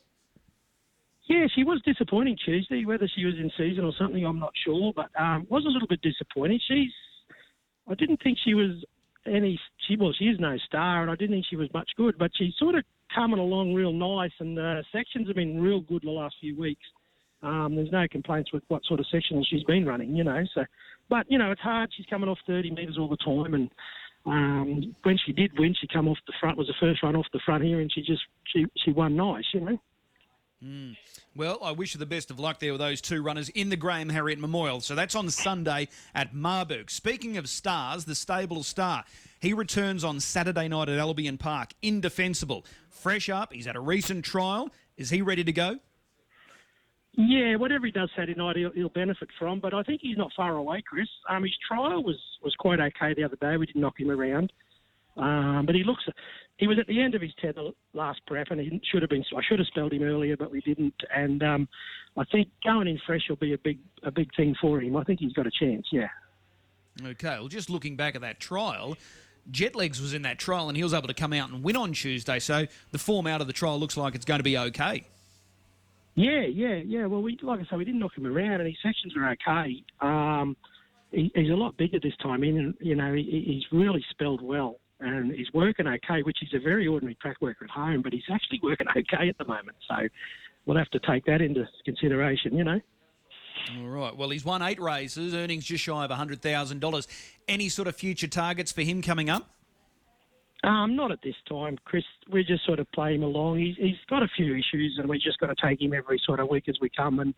Yeah, 1.30 1.46
she 1.54 1.62
was 1.62 1.80
disappointing 1.86 2.36
Tuesday. 2.44 2.84
Whether 2.84 3.08
she 3.14 3.24
was 3.24 3.34
in 3.36 3.52
season 3.56 3.84
or 3.84 3.92
something, 3.96 4.26
I'm 4.26 4.40
not 4.40 4.50
sure, 4.64 4.92
but 4.96 5.10
um, 5.16 5.46
was 5.48 5.64
a 5.64 5.68
little 5.68 5.86
bit 5.86 6.02
disappointing. 6.02 6.58
She's, 6.66 6.90
I 7.88 7.94
didn't 7.94 8.20
think 8.20 8.36
she 8.44 8.54
was 8.54 8.84
any. 9.24 9.56
She 9.86 9.94
well, 9.96 10.12
she 10.18 10.24
is 10.24 10.40
no 10.40 10.56
star, 10.66 11.02
and 11.02 11.10
I 11.10 11.14
didn't 11.14 11.36
think 11.36 11.46
she 11.48 11.54
was 11.54 11.72
much 11.72 11.88
good, 11.96 12.18
but 12.18 12.32
she's 12.34 12.52
sort 12.58 12.74
of 12.74 12.82
coming 13.14 13.38
along 13.38 13.74
real 13.74 13.92
nice, 13.92 14.32
and 14.40 14.58
uh, 14.58 14.82
sections 14.90 15.28
have 15.28 15.36
been 15.36 15.62
real 15.62 15.82
good 15.82 16.02
the 16.02 16.10
last 16.10 16.34
few 16.40 16.58
weeks. 16.58 16.82
Um, 17.44 17.76
there's 17.76 17.92
no 17.92 18.08
complaints 18.10 18.52
with 18.52 18.64
what 18.66 18.84
sort 18.84 18.98
of 18.98 19.06
sectional 19.06 19.46
she's 19.48 19.62
been 19.62 19.86
running, 19.86 20.16
you 20.16 20.24
know. 20.24 20.42
So, 20.52 20.64
but 21.08 21.30
you 21.30 21.38
know, 21.38 21.52
it's 21.52 21.60
hard. 21.60 21.90
She's 21.96 22.06
coming 22.06 22.28
off 22.28 22.38
30 22.48 22.72
metres 22.72 22.98
all 22.98 23.08
the 23.08 23.16
time, 23.18 23.54
and 23.54 23.70
um, 24.26 24.96
when 25.04 25.16
she 25.24 25.32
did 25.32 25.56
win, 25.56 25.76
she 25.80 25.86
come 25.86 26.08
off 26.08 26.18
the 26.26 26.34
front. 26.40 26.58
Was 26.58 26.66
the 26.66 26.74
first 26.80 27.04
run 27.04 27.14
off 27.14 27.26
the 27.32 27.40
front 27.46 27.62
here, 27.62 27.78
and 27.78 27.92
she 27.92 28.00
just 28.00 28.22
she 28.52 28.66
she 28.84 28.90
won 28.90 29.14
nice, 29.14 29.44
you 29.54 29.60
know. 29.60 29.78
Mm. 30.64 30.94
Well, 31.34 31.58
I 31.62 31.72
wish 31.72 31.94
you 31.94 31.98
the 31.98 32.06
best 32.06 32.30
of 32.30 32.38
luck 32.38 32.58
there 32.58 32.72
with 32.72 32.80
those 32.80 33.00
two 33.00 33.22
runners 33.22 33.48
in 33.50 33.70
the 33.70 33.76
Graham 33.76 34.10
Harriet 34.10 34.38
Memorial. 34.38 34.80
So 34.80 34.94
that's 34.94 35.14
on 35.14 35.30
Sunday 35.30 35.88
at 36.14 36.34
Marburg. 36.34 36.90
Speaking 36.90 37.38
of 37.38 37.48
stars, 37.48 38.04
the 38.04 38.14
stable 38.14 38.62
star, 38.62 39.04
he 39.40 39.54
returns 39.54 40.04
on 40.04 40.20
Saturday 40.20 40.68
night 40.68 40.90
at 40.90 40.98
Albion 40.98 41.38
Park, 41.38 41.72
indefensible. 41.80 42.66
Fresh 42.90 43.30
up, 43.30 43.54
he's 43.54 43.64
had 43.64 43.76
a 43.76 43.80
recent 43.80 44.24
trial. 44.24 44.70
Is 44.98 45.08
he 45.08 45.22
ready 45.22 45.44
to 45.44 45.52
go? 45.52 45.78
Yeah, 47.12 47.56
whatever 47.56 47.86
he 47.86 47.92
does 47.92 48.10
Saturday 48.14 48.38
night, 48.38 48.56
he'll, 48.56 48.70
he'll 48.72 48.88
benefit 48.90 49.28
from. 49.38 49.60
But 49.60 49.72
I 49.72 49.82
think 49.82 50.00
he's 50.02 50.18
not 50.18 50.30
far 50.36 50.56
away, 50.56 50.82
Chris. 50.86 51.08
Um, 51.28 51.42
his 51.42 51.56
trial 51.66 52.02
was 52.02 52.16
was 52.42 52.54
quite 52.58 52.80
okay 52.80 53.14
the 53.14 53.24
other 53.24 53.36
day. 53.40 53.56
We 53.56 53.66
didn't 53.66 53.80
knock 53.80 53.98
him 53.98 54.10
around, 54.10 54.52
um, 55.20 55.66
but 55.66 55.74
he 55.74 55.84
looks. 55.84 56.02
He 56.56 56.66
was 56.66 56.78
at 56.78 56.86
the 56.86 57.00
end 57.00 57.14
of 57.14 57.22
his 57.22 57.30
tether 57.40 57.70
last 57.94 58.20
prep, 58.26 58.48
and 58.50 58.60
he 58.60 58.80
should 58.90 59.02
have 59.02 59.10
been. 59.10 59.24
I 59.36 59.40
should 59.48 59.58
have 59.58 59.68
spelled 59.68 59.92
him 59.92 60.02
earlier, 60.02 60.36
but 60.36 60.50
we 60.50 60.60
didn't. 60.60 60.94
And 61.14 61.42
um, 61.42 61.68
I 62.16 62.24
think 62.24 62.48
going 62.64 62.88
in 62.88 62.98
fresh 63.06 63.22
will 63.28 63.36
be 63.36 63.54
a 63.54 63.58
big 63.58 63.78
a 64.02 64.10
big 64.10 64.28
thing 64.36 64.54
for 64.60 64.80
him. 64.80 64.96
I 64.96 65.04
think 65.04 65.20
he's 65.20 65.32
got 65.32 65.46
a 65.46 65.50
chance. 65.50 65.86
Yeah. 65.92 66.08
Okay. 67.04 67.38
Well, 67.38 67.48
just 67.48 67.70
looking 67.70 67.96
back 67.96 68.14
at 68.14 68.20
that 68.22 68.40
trial. 68.40 68.96
Jetlegs 69.50 70.00
was 70.00 70.12
in 70.12 70.22
that 70.22 70.38
trial 70.38 70.68
and 70.68 70.76
he 70.76 70.82
was 70.82 70.92
able 70.92 71.08
to 71.08 71.14
come 71.14 71.32
out 71.32 71.50
and 71.50 71.64
win 71.64 71.74
on 71.74 71.92
Tuesday. 71.92 72.38
So 72.38 72.66
the 72.92 72.98
form 72.98 73.26
out 73.26 73.40
of 73.40 73.46
the 73.46 73.52
trial 73.54 73.80
looks 73.80 73.96
like 73.96 74.14
it's 74.14 74.26
going 74.26 74.38
to 74.38 74.44
be 74.44 74.56
okay. 74.56 75.06
Yeah, 76.14 76.42
yeah, 76.42 76.74
yeah. 76.74 77.06
Well, 77.06 77.22
we 77.22 77.38
like 77.42 77.60
I 77.60 77.62
say, 77.64 77.76
we 77.76 77.84
didn't 77.84 78.00
knock 78.00 78.16
him 78.16 78.26
around, 78.26 78.60
and 78.60 78.66
his 78.66 78.76
sections 78.82 79.14
are 79.16 79.30
okay. 79.30 79.82
Um, 80.00 80.56
he, 81.12 81.30
he's 81.34 81.50
a 81.50 81.54
lot 81.54 81.76
bigger 81.76 81.98
this 82.00 82.16
time 82.22 82.42
in, 82.42 82.58
and 82.58 82.74
you 82.80 82.94
know 82.94 83.14
he, 83.14 83.44
he's 83.46 83.64
really 83.72 84.04
spelled 84.10 84.42
well, 84.42 84.76
and 85.00 85.32
he's 85.32 85.52
working 85.52 85.86
okay, 85.86 86.22
which 86.22 86.38
is 86.42 86.48
a 86.54 86.58
very 86.60 86.86
ordinary 86.86 87.16
track 87.16 87.36
worker 87.40 87.64
at 87.64 87.70
home, 87.70 88.02
but 88.02 88.12
he's 88.12 88.24
actually 88.32 88.60
working 88.62 88.86
okay 88.88 89.28
at 89.28 89.38
the 89.38 89.44
moment. 89.44 89.76
So 89.88 89.96
we'll 90.66 90.78
have 90.78 90.90
to 90.90 91.00
take 91.00 91.24
that 91.26 91.40
into 91.40 91.64
consideration, 91.84 92.56
you 92.56 92.64
know. 92.64 92.80
All 93.76 93.88
right. 93.88 94.16
Well, 94.16 94.30
he's 94.30 94.44
won 94.44 94.62
eight 94.62 94.80
races, 94.80 95.34
earnings 95.34 95.64
just 95.64 95.84
shy 95.84 96.04
of 96.04 96.10
hundred 96.10 96.40
thousand 96.40 96.80
dollars. 96.80 97.08
Any 97.48 97.68
sort 97.68 97.88
of 97.88 97.96
future 97.96 98.28
targets 98.28 98.72
for 98.72 98.82
him 98.82 99.02
coming 99.02 99.28
up? 99.28 99.50
Um, 100.62 100.94
not 100.94 101.10
at 101.10 101.20
this 101.22 101.34
time, 101.48 101.78
Chris. 101.84 102.04
We 102.30 102.44
just 102.44 102.64
sort 102.66 102.80
of 102.80 102.90
play 102.92 103.14
him 103.14 103.22
along. 103.22 103.58
He's, 103.58 103.76
he's 103.76 103.96
got 104.08 104.22
a 104.22 104.28
few 104.36 104.54
issues, 104.54 104.96
and 104.98 105.08
we 105.08 105.18
just 105.18 105.38
got 105.38 105.46
to 105.46 105.54
take 105.62 105.80
him 105.80 105.94
every 105.94 106.20
sort 106.24 106.38
of 106.38 106.48
week 106.48 106.68
as 106.68 106.76
we 106.80 106.90
come, 106.90 107.20
and 107.20 107.34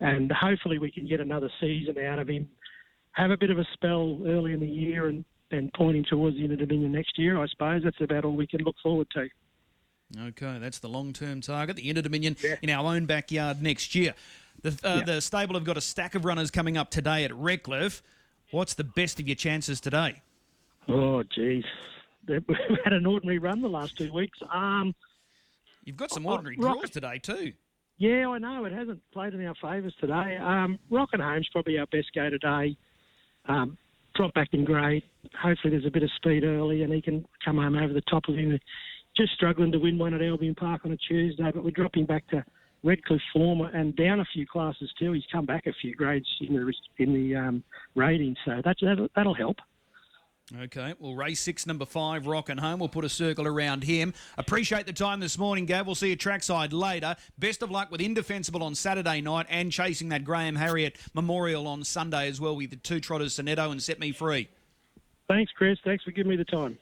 and 0.00 0.30
hopefully 0.32 0.78
we 0.78 0.90
can 0.90 1.06
get 1.06 1.20
another 1.20 1.50
season 1.60 1.96
out 1.98 2.18
of 2.18 2.28
him. 2.28 2.48
Have 3.12 3.30
a 3.30 3.36
bit 3.36 3.50
of 3.50 3.58
a 3.58 3.66
spell 3.74 4.20
early 4.26 4.52
in 4.52 4.60
the 4.60 4.66
year, 4.66 5.08
and 5.08 5.24
then 5.52 5.70
pointing 5.76 6.04
towards 6.04 6.36
the 6.36 6.42
end 6.42 6.52
Inter-Dominion 6.52 6.90
next 6.90 7.16
year. 7.16 7.40
I 7.40 7.46
suppose 7.46 7.82
that's 7.84 8.00
about 8.00 8.24
all 8.24 8.34
we 8.34 8.48
can 8.48 8.62
look 8.62 8.76
forward 8.82 9.06
to. 9.14 9.28
Okay, 10.28 10.58
that's 10.58 10.80
the 10.80 10.88
long-term 10.88 11.40
target. 11.40 11.76
The 11.76 11.88
Inter-Dominion 11.88 12.36
yeah. 12.42 12.56
in 12.60 12.70
our 12.70 12.92
own 12.92 13.06
backyard 13.06 13.62
next 13.62 13.94
year. 13.94 14.14
The, 14.62 14.70
uh, 14.82 14.96
yeah. 14.96 15.04
the 15.04 15.20
stable 15.20 15.54
have 15.54 15.64
got 15.64 15.76
a 15.76 15.80
stack 15.80 16.14
of 16.14 16.24
runners 16.24 16.50
coming 16.50 16.76
up 16.76 16.90
today 16.90 17.24
at 17.24 17.34
Redcliffe. 17.34 18.02
What's 18.50 18.74
the 18.74 18.84
best 18.84 19.20
of 19.20 19.28
your 19.28 19.36
chances 19.36 19.80
today? 19.80 20.20
Oh, 20.88 21.22
geez 21.22 21.64
we've 22.28 22.44
had 22.84 22.92
an 22.92 23.06
ordinary 23.06 23.38
run 23.38 23.62
the 23.62 23.68
last 23.68 23.96
two 23.96 24.12
weeks. 24.12 24.38
Um, 24.52 24.94
You've 25.84 25.96
got 25.96 26.10
some 26.10 26.26
ordinary 26.26 26.56
uh, 26.58 26.62
draws 26.62 26.90
today 26.90 27.18
too. 27.18 27.52
Yeah, 27.98 28.28
I 28.28 28.38
know 28.38 28.64
it 28.64 28.72
hasn't 28.72 29.00
played 29.12 29.34
in 29.34 29.44
our 29.46 29.54
favours 29.60 29.94
today. 30.00 30.36
Um, 30.36 30.78
Rockin' 30.90 31.20
Home's 31.20 31.48
probably 31.52 31.78
our 31.78 31.86
best 31.86 32.10
go 32.14 32.30
today. 32.30 32.76
Um, 33.46 33.76
drop 34.14 34.34
back 34.34 34.48
in 34.52 34.64
grade. 34.64 35.02
Hopefully, 35.40 35.72
there's 35.72 35.86
a 35.86 35.90
bit 35.90 36.02
of 36.02 36.10
speed 36.16 36.44
early, 36.44 36.82
and 36.82 36.92
he 36.92 37.02
can 37.02 37.24
come 37.44 37.56
home 37.56 37.76
over 37.76 37.92
the 37.92 38.02
top 38.02 38.24
of 38.28 38.34
him. 38.34 38.58
Just 39.16 39.32
struggling 39.34 39.72
to 39.72 39.78
win 39.78 39.98
one 39.98 40.14
at 40.14 40.22
Albion 40.22 40.54
Park 40.54 40.82
on 40.84 40.92
a 40.92 40.96
Tuesday, 40.96 41.50
but 41.54 41.62
we're 41.62 41.70
dropping 41.70 42.06
back 42.06 42.26
to 42.28 42.44
Redcliffe 42.82 43.20
form 43.32 43.60
and 43.60 43.94
down 43.94 44.20
a 44.20 44.24
few 44.32 44.46
classes 44.46 44.90
too. 44.98 45.12
He's 45.12 45.22
come 45.30 45.46
back 45.46 45.66
a 45.66 45.72
few 45.80 45.94
grades 45.94 46.26
in 46.40 46.54
the 46.54 46.72
in 46.98 47.12
the 47.12 47.36
um, 47.36 47.64
rating, 47.94 48.34
so 48.44 48.60
that's, 48.64 48.80
that'll, 48.82 49.08
that'll 49.14 49.34
help. 49.34 49.56
Okay, 50.60 50.92
well, 50.98 51.14
race 51.14 51.40
six, 51.40 51.66
number 51.66 51.86
five, 51.86 52.26
Rockin' 52.26 52.58
Home. 52.58 52.80
We'll 52.80 52.88
put 52.88 53.06
a 53.06 53.08
circle 53.08 53.46
around 53.46 53.84
him. 53.84 54.12
Appreciate 54.36 54.84
the 54.84 54.92
time 54.92 55.18
this 55.20 55.38
morning, 55.38 55.64
Gav. 55.64 55.86
We'll 55.86 55.94
see 55.94 56.10
you 56.10 56.16
trackside 56.16 56.74
later. 56.74 57.16
Best 57.38 57.62
of 57.62 57.70
luck 57.70 57.90
with 57.90 58.02
Indefensible 58.02 58.62
on 58.62 58.74
Saturday 58.74 59.22
night 59.22 59.46
and 59.48 59.72
chasing 59.72 60.10
that 60.10 60.24
Graham 60.24 60.56
Harriet 60.56 60.98
Memorial 61.14 61.66
on 61.66 61.84
Sunday 61.84 62.28
as 62.28 62.38
well 62.38 62.54
with 62.54 62.70
the 62.70 62.76
two 62.76 63.00
trotters, 63.00 63.36
Sonetto 63.36 63.70
and 63.70 63.82
Set 63.82 63.98
Me 63.98 64.12
Free. 64.12 64.48
Thanks, 65.28 65.50
Chris. 65.52 65.78
Thanks 65.84 66.04
for 66.04 66.10
giving 66.10 66.30
me 66.30 66.36
the 66.36 66.44
time. 66.44 66.78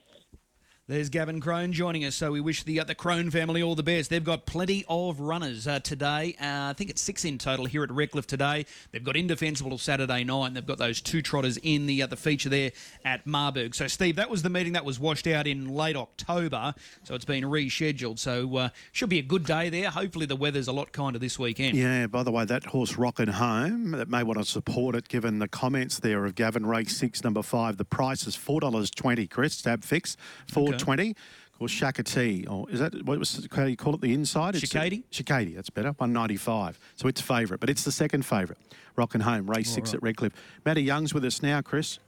There's 0.90 1.08
Gavin 1.08 1.40
Crone 1.40 1.72
joining 1.72 2.04
us, 2.04 2.16
so 2.16 2.32
we 2.32 2.40
wish 2.40 2.64
the 2.64 2.80
uh, 2.80 2.82
the 2.82 2.96
Crone 2.96 3.30
family 3.30 3.62
all 3.62 3.76
the 3.76 3.82
best. 3.84 4.10
They've 4.10 4.24
got 4.24 4.44
plenty 4.44 4.84
of 4.88 5.20
runners 5.20 5.68
uh, 5.68 5.78
today. 5.78 6.34
Uh, 6.40 6.70
I 6.70 6.72
think 6.72 6.90
it's 6.90 7.00
six 7.00 7.24
in 7.24 7.38
total 7.38 7.66
here 7.66 7.84
at 7.84 7.92
Redcliffe 7.92 8.26
today. 8.26 8.66
They've 8.90 9.04
got 9.04 9.14
Indefensible 9.14 9.78
Saturday 9.78 10.24
night, 10.24 10.52
they've 10.52 10.66
got 10.66 10.78
those 10.78 11.00
two 11.00 11.22
trotters 11.22 11.58
in 11.58 11.86
the 11.86 12.04
the 12.06 12.16
feature 12.16 12.48
there 12.48 12.72
at 13.04 13.24
Marburg. 13.24 13.76
So, 13.76 13.86
Steve, 13.86 14.16
that 14.16 14.28
was 14.28 14.42
the 14.42 14.50
meeting 14.50 14.72
that 14.72 14.84
was 14.84 14.98
washed 14.98 15.28
out 15.28 15.46
in 15.46 15.68
late 15.68 15.94
October, 15.94 16.74
so 17.04 17.14
it's 17.14 17.24
been 17.24 17.44
rescheduled. 17.44 18.18
So, 18.18 18.56
uh, 18.56 18.68
should 18.90 19.10
be 19.10 19.20
a 19.20 19.22
good 19.22 19.44
day 19.44 19.68
there. 19.68 19.90
Hopefully, 19.90 20.26
the 20.26 20.34
weather's 20.34 20.66
a 20.66 20.72
lot 20.72 20.90
kinder 20.90 21.20
this 21.20 21.38
weekend. 21.38 21.76
Yeah. 21.76 22.08
By 22.08 22.24
the 22.24 22.32
way, 22.32 22.44
that 22.46 22.64
horse 22.64 22.96
Rockin' 22.96 23.28
Home 23.28 23.92
that 23.92 24.08
may 24.08 24.24
want 24.24 24.40
to 24.40 24.44
support 24.44 24.96
it, 24.96 25.06
given 25.06 25.38
the 25.38 25.46
comments 25.46 26.00
there 26.00 26.24
of 26.24 26.34
Gavin 26.34 26.66
Race 26.66 26.96
Six, 26.96 27.22
number 27.22 27.42
five. 27.42 27.76
The 27.76 27.84
price 27.84 28.26
is 28.26 28.34
four 28.34 28.60
dollars 28.60 28.90
twenty. 28.90 29.28
Chris 29.28 29.54
Stab 29.54 29.84
fix 29.84 30.16
four. 30.48 30.70
Okay. 30.70 30.79
20 30.80 31.14
or 31.60 31.66
Shakati, 31.66 32.50
or 32.50 32.68
is 32.70 32.80
that 32.80 33.02
what 33.04 33.18
was 33.18 33.46
how 33.52 33.64
do 33.64 33.70
you 33.70 33.76
call 33.76 33.94
it? 33.94 34.00
The 34.00 34.14
inside, 34.14 34.54
Shakati. 34.54 35.04
Shakati, 35.12 35.54
that's 35.54 35.70
better. 35.70 35.90
One 35.90 36.12
ninety 36.12 36.36
five. 36.36 36.78
So 36.96 37.06
it's 37.06 37.20
favourite, 37.20 37.60
but 37.60 37.68
it's 37.68 37.84
the 37.84 37.92
second 37.92 38.24
favourite. 38.24 38.60
Rockin' 38.96 39.20
Home, 39.20 39.48
race 39.48 39.68
All 39.68 39.74
six 39.74 39.90
right. 39.90 39.96
at 39.96 40.02
Redcliffe. 40.02 40.32
Matty 40.64 40.82
Young's 40.82 41.12
with 41.14 41.24
us 41.24 41.42
now, 41.42 41.60
Chris. 41.60 41.98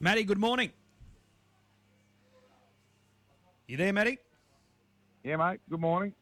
Matty, 0.00 0.22
good 0.22 0.38
morning. 0.38 0.70
You 3.66 3.76
there, 3.76 3.92
Matty? 3.92 4.18
Yeah, 5.24 5.36
mate. 5.36 5.60
Good 5.68 5.80
morning. 5.80 6.14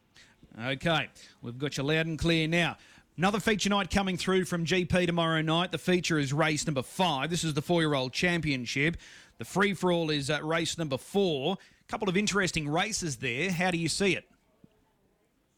Okay, 0.61 1.09
we've 1.43 1.59
got 1.59 1.77
you 1.77 1.83
loud 1.85 2.07
and 2.07 2.19
clear 2.19 2.49
now. 2.49 2.77
Another 3.19 3.41
feature 3.41 3.71
night 3.71 3.91
coming 3.91 4.17
through 4.17 4.45
from 4.47 4.67
GP 4.67 5.07
tomorrow 5.07 5.41
night. 5.43 5.73
The 5.73 5.79
feature 5.79 6.19
is 6.19 6.33
race 6.33 6.67
number 6.67 6.83
five. 6.83 7.31
This 7.31 7.45
is 7.45 7.55
the 7.55 7.63
four-year-old 7.63 8.13
championship. 8.13 8.97
The 9.39 9.45
free 9.45 9.75
for 9.75 9.93
all 9.93 10.11
is 10.11 10.31
at 10.31 10.45
race 10.45 10.79
number 10.79 10.97
four. 10.97 11.57
A 11.81 11.91
couple 11.91 12.09
of 12.09 12.17
interesting 12.17 12.69
races 12.69 13.17
there. 13.17 13.51
How 13.51 13.71
do 13.71 13.79
you 13.79 13.89
see 13.89 14.17
it? 14.17 14.29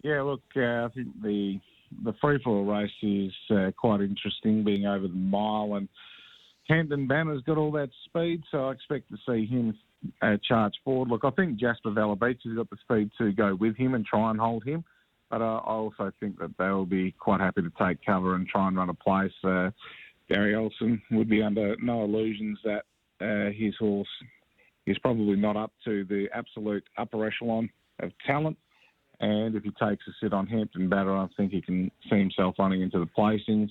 Yeah, 0.02 0.22
look, 0.22 0.42
uh, 0.56 0.84
I 0.84 0.88
think 0.94 1.08
the 1.22 1.60
the 2.04 2.12
free 2.20 2.38
for 2.44 2.50
all 2.50 2.64
race 2.64 2.90
is 3.02 3.32
uh, 3.50 3.70
quite 3.76 4.00
interesting, 4.00 4.62
being 4.62 4.84
over 4.86 5.08
the 5.08 5.14
mile, 5.14 5.74
and 5.74 5.88
Hampton 6.68 7.06
Banner's 7.06 7.42
got 7.44 7.56
all 7.56 7.72
that 7.72 7.88
speed, 8.04 8.42
so 8.50 8.68
I 8.68 8.72
expect 8.72 9.10
to 9.10 9.16
see 9.26 9.46
him 9.46 9.76
uh, 10.20 10.36
charge 10.46 10.74
forward. 10.84 11.08
Look, 11.08 11.24
I 11.24 11.30
think 11.30 11.58
Jasper 11.58 11.90
Valabeach 11.90 12.40
has 12.44 12.54
got 12.54 12.68
the 12.68 12.76
speed 12.82 13.10
to 13.18 13.32
go 13.32 13.54
with 13.54 13.76
him 13.76 13.94
and 13.94 14.04
try 14.04 14.30
and 14.30 14.38
hold 14.38 14.64
him, 14.64 14.84
but 15.30 15.40
uh, 15.40 15.60
I 15.64 15.72
also 15.72 16.12
think 16.20 16.38
that 16.40 16.56
they'll 16.58 16.84
be 16.84 17.12
quite 17.12 17.40
happy 17.40 17.62
to 17.62 17.72
take 17.80 18.04
cover 18.04 18.34
and 18.34 18.46
try 18.46 18.68
and 18.68 18.76
run 18.76 18.90
a 18.90 18.94
place. 18.94 19.32
Uh, 19.42 19.70
Gary 20.28 20.54
Elson 20.54 21.00
would 21.10 21.28
be 21.28 21.42
under 21.42 21.74
no 21.80 22.04
illusions 22.04 22.58
that 22.64 22.84
uh, 23.20 23.50
his 23.54 23.74
horse 23.78 24.08
is 24.86 24.98
probably 24.98 25.36
not 25.36 25.56
up 25.56 25.72
to 25.84 26.04
the 26.04 26.26
absolute 26.34 26.84
upper 26.96 27.26
echelon 27.26 27.68
of 28.00 28.10
talent. 28.26 28.56
And 29.20 29.54
if 29.54 29.64
he 29.64 29.70
takes 29.70 30.04
a 30.06 30.12
sit 30.22 30.32
on 30.32 30.46
Hampton 30.46 30.88
Banner, 30.88 31.16
I 31.16 31.26
think 31.36 31.52
he 31.52 31.60
can 31.60 31.90
see 32.08 32.18
himself 32.18 32.54
running 32.58 32.82
into 32.82 32.98
the 33.00 33.08
placings. 33.18 33.68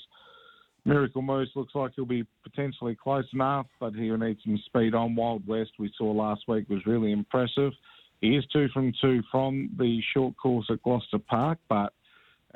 Miracle 0.85 1.21
Moose 1.21 1.49
looks 1.55 1.75
like 1.75 1.91
he'll 1.95 2.05
be 2.05 2.25
potentially 2.43 2.95
close 3.01 3.25
enough, 3.33 3.67
but 3.79 3.93
he'll 3.93 4.17
need 4.17 4.37
some 4.43 4.57
speed 4.65 4.93
on. 4.93 5.15
Wild 5.15 5.45
West, 5.47 5.71
we 5.79 5.91
saw 5.97 6.11
last 6.11 6.41
week, 6.47 6.69
was 6.69 6.85
really 6.85 7.11
impressive. 7.11 7.71
He 8.21 8.35
is 8.35 8.45
two 8.51 8.67
from 8.73 8.93
two 9.01 9.21
from 9.31 9.69
the 9.77 10.01
short 10.13 10.35
course 10.37 10.65
at 10.71 10.81
Gloucester 10.83 11.19
Park, 11.19 11.59
but 11.69 11.93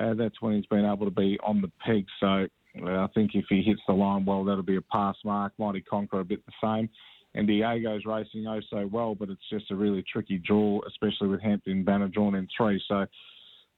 uh, 0.00 0.14
that's 0.14 0.40
when 0.40 0.56
he's 0.56 0.66
been 0.66 0.84
able 0.84 1.04
to 1.04 1.10
be 1.10 1.38
on 1.44 1.60
the 1.60 1.70
peg. 1.84 2.06
So 2.20 2.46
I 2.76 3.06
think 3.14 3.32
if 3.34 3.44
he 3.48 3.62
hits 3.62 3.80
the 3.86 3.92
line 3.92 4.24
well, 4.24 4.44
that'll 4.44 4.62
be 4.62 4.76
a 4.76 4.82
pass 4.82 5.16
mark. 5.24 5.52
Mighty 5.58 5.82
Conquer 5.82 6.20
a 6.20 6.24
bit 6.24 6.40
the 6.46 6.52
same. 6.62 6.88
And 7.34 7.46
Diego's 7.46 8.04
racing 8.04 8.46
oh 8.46 8.60
so 8.70 8.88
well, 8.92 9.14
but 9.14 9.30
it's 9.30 9.48
just 9.50 9.70
a 9.70 9.76
really 9.76 10.04
tricky 10.10 10.38
draw, 10.38 10.80
especially 10.86 11.28
with 11.28 11.40
Hampton 11.40 11.84
Banner 11.84 12.08
drawn 12.08 12.34
in 12.34 12.46
three. 12.56 12.82
So 12.88 13.06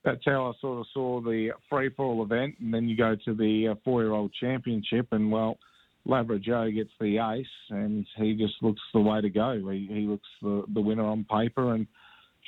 that's 0.04 0.22
how 0.24 0.46
I 0.46 0.52
sort 0.60 0.80
of 0.80 0.86
saw 0.92 1.20
the 1.20 1.50
free 1.70 1.90
for 1.90 2.04
all 2.04 2.22
event. 2.22 2.56
And 2.60 2.74
then 2.74 2.88
you 2.88 2.96
go 2.96 3.16
to 3.24 3.34
the 3.34 3.68
uh, 3.68 3.74
four 3.84 4.02
year 4.02 4.12
old 4.12 4.32
championship, 4.40 5.08
and 5.12 5.30
well, 5.30 5.58
Lavra 6.04 6.38
Joe 6.38 6.70
gets 6.70 6.90
the 7.00 7.18
ace, 7.18 7.46
and 7.70 8.06
he 8.16 8.34
just 8.34 8.54
looks 8.60 8.82
the 8.92 9.00
way 9.00 9.20
to 9.20 9.30
go. 9.30 9.60
He, 9.70 9.86
he 9.88 10.00
looks 10.00 10.28
the, 10.42 10.64
the 10.74 10.80
winner 10.80 11.06
on 11.06 11.24
paper 11.24 11.74
and 11.74 11.86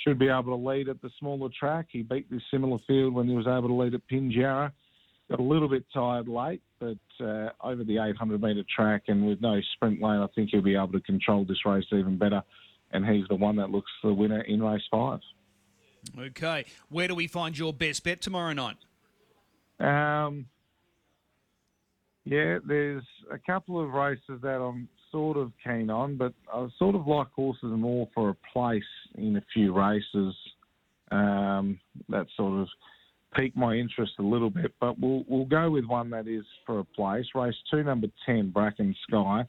should 0.05 0.19
be 0.19 0.29
able 0.29 0.43
to 0.45 0.57
lead 0.57 0.89
at 0.89 1.01
the 1.03 1.11
smaller 1.19 1.49
track. 1.59 1.87
He 1.91 2.03
beat 2.03 2.31
this 2.31 2.43
similar 2.51 2.79
field 2.87 3.15
when 3.15 3.29
he 3.29 3.35
was 3.35 3.47
able 3.47 3.69
to 3.69 3.75
lead 3.75 3.95
at 3.95 4.07
Pinjarra. 4.11 4.73
Got 5.31 5.41
a 5.41 5.43
little 5.43 5.69
bit 5.69 5.85
tired 5.93 6.29
late, 6.29 6.63
but 6.79 6.99
uh, 7.21 7.49
over 7.61 7.83
the 7.83 7.99
800 7.99 8.41
metre 8.41 8.63
track 8.75 9.05
and 9.09 9.27
with 9.27 9.41
no 9.41 9.61
sprint 9.75 10.01
lane, 10.01 10.21
I 10.21 10.29
think 10.35 10.51
he'll 10.51 10.63
be 10.63 10.77
able 10.77 10.93
to 10.93 11.01
control 11.01 11.45
this 11.45 11.65
race 11.67 11.85
even 11.93 12.17
better. 12.17 12.43
And 12.93 13.05
he's 13.05 13.27
the 13.29 13.35
one 13.35 13.57
that 13.57 13.71
looks 13.71 13.91
the 14.05 14.15
winner 14.15 14.43
in 14.43 14.63
race 14.63 14.83
five. 14.91 15.19
Okay. 16.17 16.65
Where 16.89 17.09
do 17.09 17.17
we 17.17 17.27
find 17.27 17.59
your 17.59 17.73
best 17.73 18.05
bet 18.05 18.21
tomorrow 18.21 18.53
night? 18.53 18.77
Um, 19.81 20.47
yeah, 22.25 22.59
there's 22.65 23.05
a 23.31 23.39
couple 23.39 23.83
of 23.83 23.91
races 23.91 24.41
that 24.43 24.61
I'm 24.61 24.89
sort 25.11 25.37
of 25.37 25.53
keen 25.65 25.91
on, 25.91 26.17
but 26.17 26.35
I 26.53 26.67
sort 26.79 26.95
of 26.95 27.07
like 27.07 27.29
horses 27.35 27.71
more 27.71 28.09
for 28.15 28.31
a 28.31 28.37
place 28.53 28.83
in 29.17 29.37
a 29.37 29.43
few 29.53 29.73
races. 29.73 30.35
Um, 31.11 31.79
that 32.09 32.27
sort 32.37 32.61
of 32.61 32.69
piqued 33.37 33.57
my 33.57 33.75
interest 33.75 34.13
a 34.19 34.23
little 34.23 34.51
bit, 34.51 34.73
but 34.81 34.99
we'll 34.99 35.25
we'll 35.29 35.45
go 35.45 35.71
with 35.71 35.85
one 35.85 36.11
that 36.11 36.27
is 36.27 36.45
for 36.65 36.81
a 36.81 36.85
place. 36.85 37.27
Race 37.35 37.55
two, 37.71 37.83
number 37.83 38.09
ten, 38.25 38.51
Bracken 38.51 38.95
Sky. 39.09 39.45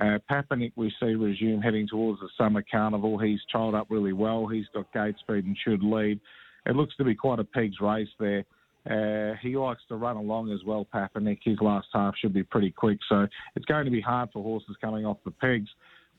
Uh, 0.00 0.18
Papanik 0.30 0.72
we 0.76 0.92
see 1.00 1.14
resume 1.14 1.62
heading 1.62 1.88
towards 1.88 2.20
the 2.20 2.28
summer 2.36 2.62
carnival. 2.70 3.18
He's 3.18 3.40
trialled 3.52 3.74
up 3.74 3.86
really 3.88 4.12
well. 4.12 4.46
He's 4.46 4.66
got 4.74 4.92
gate 4.92 5.16
speed 5.20 5.46
and 5.46 5.56
should 5.64 5.82
lead. 5.82 6.20
It 6.66 6.76
looks 6.76 6.94
to 6.96 7.04
be 7.04 7.14
quite 7.14 7.38
a 7.38 7.44
pegs 7.44 7.80
race 7.80 8.08
there. 8.18 8.44
Uh, 8.88 9.34
he 9.42 9.56
likes 9.56 9.82
to 9.88 9.96
run 9.96 10.16
along 10.16 10.52
as 10.52 10.60
well, 10.64 10.86
Papanik. 10.94 11.38
His 11.42 11.58
last 11.60 11.88
half 11.92 12.14
should 12.20 12.34
be 12.34 12.42
pretty 12.42 12.70
quick, 12.70 12.98
so 13.08 13.26
it's 13.56 13.64
going 13.64 13.84
to 13.84 13.90
be 13.90 14.00
hard 14.00 14.28
for 14.32 14.42
horses 14.42 14.76
coming 14.80 15.06
off 15.06 15.16
the 15.24 15.30
pegs. 15.30 15.68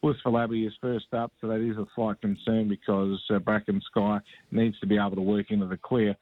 Blissful 0.02 0.38
Abbey 0.38 0.66
is 0.66 0.74
first 0.82 1.14
up, 1.14 1.32
so 1.40 1.48
that 1.48 1.62
is 1.62 1.78
a 1.78 1.86
slight 1.96 2.20
concern 2.22 2.68
because 2.68 3.20
uh, 3.34 3.40
Bracken 3.40 3.82
Sky 3.90 4.20
needs 4.52 4.80
to 4.80 4.88
be 4.88 4.98
able 4.98 5.16
to 5.16 5.22
work 5.22 5.50
into 5.50 5.66
the 5.66 5.78
clear. 5.78 6.16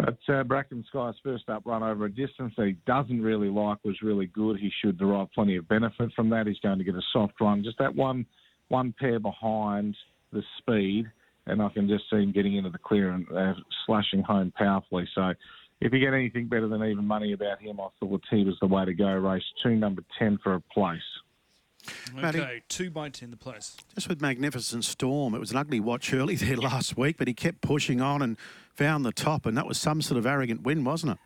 But 0.00 0.34
uh, 0.34 0.44
Bracken 0.44 0.84
Sky's 0.88 1.14
first 1.22 1.48
up 1.48 1.62
run 1.66 1.82
over 1.82 2.06
a 2.06 2.10
distance 2.10 2.54
that 2.56 2.66
he 2.66 2.76
doesn't 2.86 3.20
really 3.20 3.48
like 3.48 3.84
was 3.84 4.00
really 4.02 4.26
good. 4.26 4.58
He 4.58 4.70
should 4.80 4.98
derive 4.98 5.30
plenty 5.32 5.56
of 5.56 5.68
benefit 5.68 6.10
from 6.16 6.30
that. 6.30 6.46
He's 6.46 6.58
going 6.60 6.78
to 6.78 6.84
get 6.84 6.94
a 6.94 7.02
soft 7.12 7.34
run, 7.40 7.62
just 7.62 7.78
that 7.78 7.94
one 7.94 8.24
one 8.68 8.94
pair 8.98 9.18
behind 9.18 9.96
the 10.32 10.42
speed, 10.58 11.10
and 11.46 11.60
I 11.60 11.68
can 11.70 11.88
just 11.88 12.04
see 12.08 12.18
him 12.18 12.32
getting 12.32 12.56
into 12.56 12.70
the 12.70 12.78
clear 12.78 13.10
and 13.10 13.26
uh, 13.36 13.54
slashing 13.84 14.22
home 14.22 14.52
powerfully. 14.56 15.08
So 15.14 15.34
if 15.80 15.92
you 15.92 15.98
get 15.98 16.14
anything 16.14 16.46
better 16.46 16.68
than 16.68 16.82
even 16.84 17.04
money 17.04 17.32
about 17.32 17.60
him, 17.60 17.80
I 17.80 17.88
thought 17.98 18.22
he 18.30 18.44
was 18.44 18.56
the 18.60 18.68
way 18.68 18.84
to 18.84 18.94
go. 18.94 19.08
Race 19.08 19.42
two, 19.62 19.74
number 19.74 20.02
10 20.18 20.38
for 20.42 20.54
a 20.54 20.60
place. 20.72 21.00
Okay, 22.12 22.20
Matty, 22.20 22.62
two 22.68 22.90
by 22.90 23.08
ten 23.08 23.30
the 23.30 23.36
place. 23.36 23.76
Just 23.94 24.08
with 24.08 24.20
Magnificent 24.20 24.84
Storm, 24.84 25.34
it 25.34 25.38
was 25.38 25.50
an 25.50 25.56
ugly 25.56 25.80
watch 25.80 26.12
early 26.14 26.36
there 26.36 26.56
last 26.56 26.96
week, 26.96 27.16
but 27.18 27.28
he 27.28 27.34
kept 27.34 27.60
pushing 27.60 28.00
on 28.00 28.22
and 28.22 28.36
found 28.74 29.04
the 29.04 29.12
top, 29.12 29.46
and 29.46 29.56
that 29.56 29.66
was 29.66 29.78
some 29.78 30.02
sort 30.02 30.18
of 30.18 30.26
arrogant 30.26 30.62
win, 30.62 30.84
wasn't 30.84 31.12
it? 31.12 31.18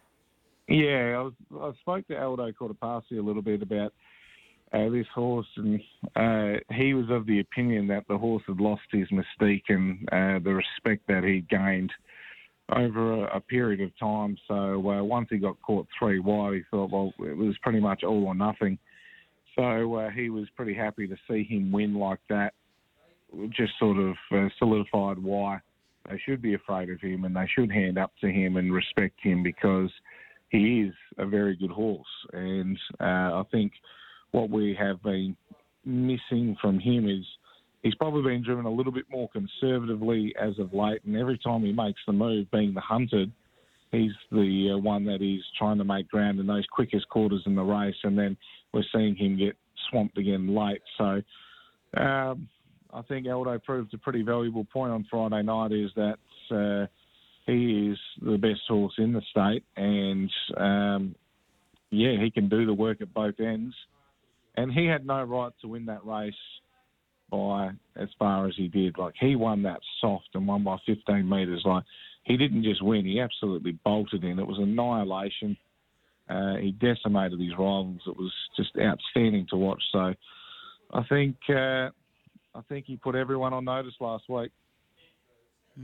Yeah, 0.66 1.18
I, 1.18 1.22
was, 1.22 1.32
I 1.60 1.80
spoke 1.80 2.08
to 2.08 2.20
Aldo 2.20 2.52
Cortopassi 2.52 3.18
a 3.18 3.22
little 3.22 3.42
bit 3.42 3.62
about 3.62 3.92
uh, 4.72 4.88
this 4.88 5.06
horse, 5.14 5.46
and 5.56 5.80
uh, 6.16 6.58
he 6.74 6.94
was 6.94 7.06
of 7.10 7.26
the 7.26 7.40
opinion 7.40 7.86
that 7.88 8.08
the 8.08 8.18
horse 8.18 8.42
had 8.46 8.60
lost 8.60 8.82
his 8.90 9.08
mystique 9.10 9.62
and 9.68 10.08
uh, 10.10 10.38
the 10.42 10.54
respect 10.54 11.06
that 11.06 11.22
he 11.22 11.44
gained 11.50 11.92
over 12.74 13.24
a, 13.26 13.36
a 13.36 13.40
period 13.40 13.80
of 13.80 13.96
time. 13.98 14.36
So 14.48 14.90
uh, 14.90 15.02
once 15.02 15.28
he 15.30 15.36
got 15.36 15.60
caught 15.62 15.86
three 15.98 16.18
wide, 16.18 16.54
he 16.54 16.62
thought, 16.70 16.90
well, 16.90 17.12
it 17.20 17.36
was 17.36 17.56
pretty 17.62 17.80
much 17.80 18.02
all 18.02 18.24
or 18.24 18.34
nothing. 18.34 18.78
So 19.56 19.94
uh, 19.94 20.10
he 20.10 20.30
was 20.30 20.46
pretty 20.56 20.74
happy 20.74 21.06
to 21.06 21.16
see 21.28 21.44
him 21.44 21.70
win 21.70 21.94
like 21.94 22.20
that. 22.28 22.54
Just 23.50 23.72
sort 23.78 23.98
of 23.98 24.14
uh, 24.32 24.48
solidified 24.58 25.18
why 25.18 25.60
they 26.08 26.20
should 26.24 26.42
be 26.42 26.54
afraid 26.54 26.90
of 26.90 27.00
him 27.00 27.24
and 27.24 27.34
they 27.34 27.48
should 27.54 27.72
hand 27.72 27.98
up 27.98 28.12
to 28.20 28.28
him 28.28 28.56
and 28.56 28.72
respect 28.72 29.14
him 29.22 29.42
because 29.42 29.90
he 30.50 30.82
is 30.82 30.94
a 31.18 31.26
very 31.26 31.56
good 31.56 31.70
horse. 31.70 32.06
And 32.32 32.78
uh, 33.00 33.04
I 33.40 33.42
think 33.50 33.72
what 34.32 34.50
we 34.50 34.76
have 34.78 35.02
been 35.02 35.36
missing 35.84 36.56
from 36.60 36.78
him 36.78 37.08
is 37.08 37.24
he's 37.82 37.94
probably 37.94 38.22
been 38.22 38.44
driven 38.44 38.64
a 38.64 38.70
little 38.70 38.92
bit 38.92 39.06
more 39.10 39.28
conservatively 39.30 40.34
as 40.40 40.58
of 40.58 40.72
late, 40.72 41.04
and 41.04 41.16
every 41.16 41.38
time 41.38 41.62
he 41.62 41.72
makes 41.72 42.00
the 42.06 42.12
move, 42.12 42.50
being 42.50 42.74
the 42.74 42.80
hunted, 42.80 43.32
he's 43.92 44.12
the 44.30 44.72
uh, 44.74 44.78
one 44.78 45.04
that 45.04 45.22
is 45.22 45.42
trying 45.58 45.78
to 45.78 45.84
make 45.84 46.08
ground 46.08 46.40
in 46.40 46.46
those 46.46 46.66
quickest 46.70 47.08
quarters 47.08 47.42
in 47.46 47.54
the 47.54 47.62
race, 47.62 47.96
and 48.04 48.18
then 48.18 48.36
we're 48.74 48.84
seeing 48.92 49.14
him 49.14 49.38
get 49.38 49.56
swamped 49.88 50.18
again 50.18 50.54
late. 50.54 50.82
So 50.98 51.22
um, 51.96 52.48
I 52.92 53.02
think 53.08 53.26
Aldo 53.26 53.60
proved 53.60 53.94
a 53.94 53.98
pretty 53.98 54.22
valuable 54.22 54.64
point 54.64 54.92
on 54.92 55.06
Friday 55.08 55.42
night 55.42 55.72
is 55.72 55.90
that 55.94 56.18
uh, 56.50 56.86
he 57.46 57.90
is 57.92 57.98
the 58.20 58.36
best 58.36 58.62
horse 58.68 58.94
in 58.98 59.12
the 59.12 59.22
state, 59.30 59.64
and 59.76 60.30
um, 60.56 61.14
yeah, 61.90 62.20
he 62.20 62.30
can 62.30 62.48
do 62.48 62.66
the 62.66 62.74
work 62.74 63.00
at 63.00 63.14
both 63.14 63.38
ends. 63.38 63.74
And 64.56 64.72
he 64.72 64.86
had 64.86 65.04
no 65.04 65.22
right 65.22 65.52
to 65.62 65.68
win 65.68 65.86
that 65.86 66.04
race 66.04 66.34
by 67.28 67.70
as 67.96 68.08
far 68.18 68.46
as 68.46 68.54
he 68.56 68.68
did. 68.68 68.98
Like 68.98 69.14
he 69.18 69.34
won 69.34 69.62
that 69.62 69.80
soft 70.00 70.28
and 70.34 70.46
won 70.46 70.62
by 70.62 70.76
15 70.86 71.28
metres. 71.28 71.62
Like 71.64 71.82
he 72.22 72.36
didn't 72.36 72.62
just 72.62 72.82
win; 72.82 73.04
he 73.04 73.20
absolutely 73.20 73.72
bolted 73.84 74.24
in. 74.24 74.38
It 74.38 74.46
was 74.46 74.58
annihilation. 74.58 75.56
Uh, 76.28 76.56
he 76.56 76.72
decimated 76.72 77.38
his 77.40 77.52
rivals. 77.52 78.00
It 78.06 78.16
was 78.16 78.32
just 78.56 78.70
outstanding 78.78 79.46
to 79.50 79.56
watch. 79.56 79.82
So 79.92 80.14
I 80.92 81.02
think 81.08 81.36
uh, 81.48 81.90
I 82.54 82.62
think 82.68 82.86
he 82.86 82.96
put 82.96 83.14
everyone 83.14 83.52
on 83.52 83.64
notice 83.64 83.94
last 84.00 84.24
week. 84.28 84.50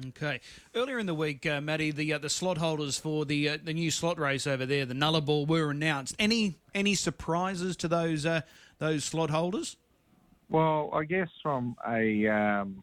Okay. 0.09 0.41
Earlier 0.75 1.01
in 1.01 1.07
the 1.07 1.15
week, 1.15 1.45
uh, 1.47 1.61
Matty, 1.61 1.91
the 1.91 2.15
uh, 2.15 2.19
the 2.19 2.31
slot 2.31 2.59
holders 2.59 2.97
for 2.97 3.25
the 3.25 3.49
uh, 3.49 3.59
the 3.63 3.75
new 3.75 3.91
slot 3.91 4.19
race 4.19 4.47
over 4.47 4.65
there, 4.65 4.87
the 4.87 4.95
Nullarbor, 4.95 5.47
were 5.47 5.71
announced. 5.71 6.15
Any 6.19 6.59
any 6.75 6.95
surprises 6.95 7.77
to 7.79 7.89
those 7.89 8.25
uh, 8.25 8.43
those 8.79 9.05
slot 9.05 9.31
holders? 9.31 9.77
Well, 10.49 10.91
I 10.93 11.05
guess 11.05 11.29
from 11.43 11.77
a, 11.87 12.27
um, 12.27 12.83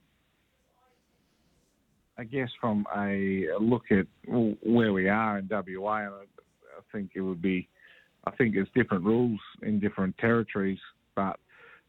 I 2.17 2.23
guess 2.23 2.49
from 2.61 2.87
a 2.95 3.47
look 3.59 3.91
at 3.91 4.07
where 4.25 4.93
we 4.93 5.09
are 5.09 5.39
in 5.39 5.49
WA, 5.49 5.91
I, 5.91 6.09
I 6.77 6.81
think 6.91 7.11
it 7.15 7.21
would 7.21 7.41
be, 7.41 7.67
I 8.25 8.31
think 8.31 8.55
it's 8.55 8.69
different 8.75 9.03
rules 9.03 9.39
in 9.63 9.79
different 9.79 10.17
territories, 10.17 10.79
but 11.15 11.39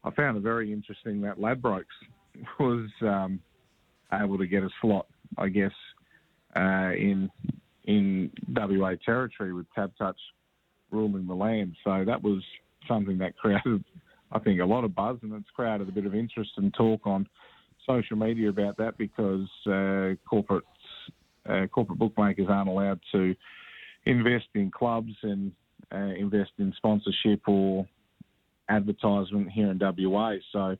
I 0.03 0.11
found 0.11 0.37
it 0.37 0.43
very 0.43 0.71
interesting 0.71 1.21
that 1.21 1.37
Ladbrokes 1.37 1.85
was 2.59 2.89
um, 3.01 3.39
able 4.13 4.37
to 4.37 4.47
get 4.47 4.63
a 4.63 4.69
slot, 4.81 5.07
I 5.37 5.49
guess, 5.49 5.73
uh, 6.55 6.91
in 6.97 7.29
in 7.85 8.31
WA 8.49 8.93
territory 9.03 9.53
with 9.53 9.65
Tab 9.73 9.91
Touch 9.97 10.17
ruling 10.91 11.25
the 11.25 11.33
land. 11.33 11.75
So 11.83 12.03
that 12.05 12.21
was 12.21 12.43
something 12.87 13.17
that 13.19 13.35
created 13.37 13.83
I 14.31 14.39
think, 14.39 14.59
a 14.61 14.65
lot 14.65 14.83
of 14.83 14.95
buzz, 14.95 15.17
and 15.23 15.33
it's 15.33 15.49
created 15.55 15.89
a 15.89 15.91
bit 15.91 16.05
of 16.05 16.13
interest 16.13 16.51
and 16.57 16.73
talk 16.73 17.05
on 17.05 17.27
social 17.85 18.17
media 18.17 18.49
about 18.49 18.77
that 18.77 18.97
because 18.97 19.47
uh, 19.65 20.15
corporate 20.29 20.63
uh, 21.47 21.65
corporate 21.67 21.97
bookmakers 21.97 22.47
aren't 22.47 22.69
allowed 22.69 22.99
to 23.11 23.33
invest 24.05 24.47
in 24.55 24.71
clubs 24.71 25.13
and 25.23 25.51
uh, 25.93 26.13
invest 26.17 26.51
in 26.57 26.73
sponsorship 26.77 27.41
or 27.47 27.87
advertisement 28.69 29.51
here 29.51 29.71
in 29.71 29.79
WA. 29.79 30.35
So 30.51 30.75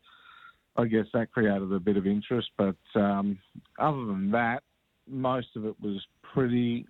I 0.78 0.86
guess 0.86 1.06
that 1.14 1.32
created 1.32 1.72
a 1.72 1.80
bit 1.80 1.98
of 1.98 2.08
interest, 2.08 2.50
but 2.58 2.76
um, 2.96 3.38
other 3.78 4.06
than 4.06 4.32
that, 4.32 4.64
most 5.08 5.48
of 5.56 5.66
it 5.66 5.76
was 5.82 6.00
pretty 6.34 6.86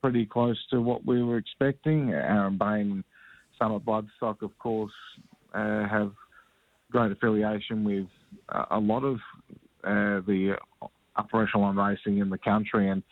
pretty 0.00 0.26
close 0.26 0.58
to 0.70 0.82
what 0.82 1.04
we 1.06 1.22
were 1.22 1.38
expecting. 1.38 2.10
Aaron 2.10 2.58
Bain, 2.58 3.02
Summit 3.58 3.86
Bloodstock, 3.86 4.42
of 4.42 4.56
course, 4.58 4.92
uh, 5.54 5.88
have 5.88 6.12
great 6.92 7.10
affiliation 7.10 7.84
with 7.84 8.06
a 8.70 8.78
lot 8.78 9.02
of 9.02 9.16
uh, 9.82 10.20
the 10.26 10.56
upper 11.16 11.42
echelon 11.42 11.76
racing 11.76 12.18
in 12.18 12.28
the 12.28 12.38
country, 12.38 12.90
and 12.90 13.02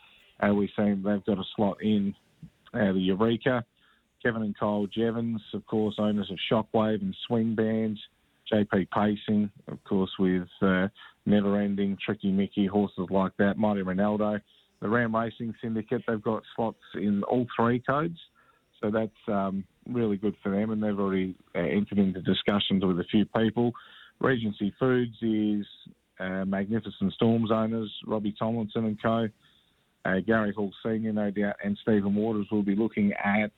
uh, 0.41 0.53
we 0.53 0.67
see 0.75 0.93
they've 0.93 1.25
got 1.25 1.37
a 1.37 1.43
slot 1.55 1.77
in 1.81 2.13
uh, 2.73 2.91
the 2.91 2.99
Eureka. 2.99 3.63
Kevin 4.23 4.43
and 4.43 4.57
Kyle 4.57 4.87
Jevons, 4.87 5.41
of 5.53 5.65
course, 5.65 5.95
owners 5.99 6.31
of 6.31 6.37
Shockwave 6.49 7.01
and 7.01 7.15
Swing 7.27 7.55
Bands. 7.55 7.99
JP 8.51 8.89
Pacing, 8.91 9.49
of 9.67 9.83
course, 9.83 10.11
with 10.19 10.47
uh, 10.61 10.87
Never 11.25 11.59
Ending, 11.59 11.97
Tricky 12.03 12.31
Mickey, 12.31 12.65
horses 12.65 13.07
like 13.09 13.31
that. 13.37 13.57
Mighty 13.57 13.81
Ronaldo. 13.81 14.39
The 14.81 14.89
Ram 14.89 15.15
Racing 15.15 15.53
Syndicate, 15.61 16.03
they've 16.07 16.21
got 16.21 16.43
slots 16.55 16.81
in 16.95 17.23
all 17.23 17.47
three 17.55 17.79
codes. 17.79 18.17
So 18.81 18.91
that's 18.91 19.11
um, 19.27 19.63
really 19.87 20.17
good 20.17 20.35
for 20.43 20.51
them, 20.51 20.71
and 20.71 20.83
they've 20.83 20.99
already 20.99 21.35
uh, 21.55 21.59
entered 21.59 21.99
into 21.99 22.21
discussions 22.21 22.83
with 22.83 22.99
a 22.99 23.05
few 23.09 23.25
people. 23.25 23.71
Regency 24.19 24.73
Foods 24.77 25.15
is 25.21 25.65
uh, 26.19 26.43
Magnificent 26.45 27.13
Storms 27.13 27.49
owners, 27.49 27.91
Robbie 28.05 28.35
Tomlinson 28.37 28.85
and 28.85 29.01
co. 29.01 29.27
Uh, 30.05 30.19
Gary 30.25 30.51
Hall 30.53 30.73
Senior, 30.85 31.13
no 31.13 31.31
doubt, 31.31 31.55
and 31.63 31.77
Stephen 31.81 32.15
Waters 32.15 32.47
will 32.51 32.63
be 32.63 32.75
looking 32.75 33.13
at 33.13 33.51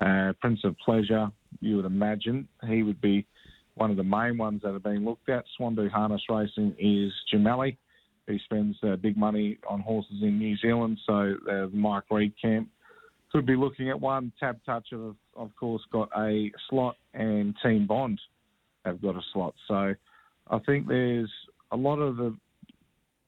uh, 0.00 0.32
Prince 0.40 0.60
of 0.64 0.76
Pleasure. 0.84 1.28
You 1.60 1.76
would 1.76 1.86
imagine 1.86 2.46
he 2.68 2.82
would 2.82 3.00
be 3.00 3.26
one 3.74 3.90
of 3.90 3.96
the 3.96 4.04
main 4.04 4.36
ones 4.36 4.60
that 4.62 4.74
are 4.74 4.78
being 4.78 5.04
looked 5.04 5.28
at. 5.28 5.44
Swandu 5.58 5.90
Harness 5.90 6.22
Racing 6.28 6.74
is 6.78 7.12
Jamali, 7.32 7.76
who 8.26 8.38
spends 8.40 8.76
uh, 8.82 8.96
big 8.96 9.16
money 9.16 9.58
on 9.68 9.80
horses 9.80 10.18
in 10.22 10.38
New 10.38 10.56
Zealand. 10.58 10.98
So 11.06 11.34
uh, 11.50 11.66
Mike 11.72 12.04
Reed 12.10 12.34
camp 12.40 12.68
could 13.32 13.46
be 13.46 13.56
looking 13.56 13.88
at 13.88 14.00
one. 14.00 14.32
Tab 14.38 14.58
Touch, 14.66 14.88
of, 14.92 15.16
of 15.36 15.50
course, 15.58 15.82
got 15.92 16.10
a 16.18 16.50
slot, 16.68 16.96
and 17.14 17.54
Team 17.62 17.86
Bond 17.86 18.20
have 18.84 19.00
got 19.00 19.16
a 19.16 19.22
slot. 19.32 19.54
So 19.66 19.94
I 20.50 20.58
think 20.66 20.86
there's 20.86 21.30
a 21.70 21.76
lot 21.76 21.98
of 21.98 22.16
the 22.16 22.36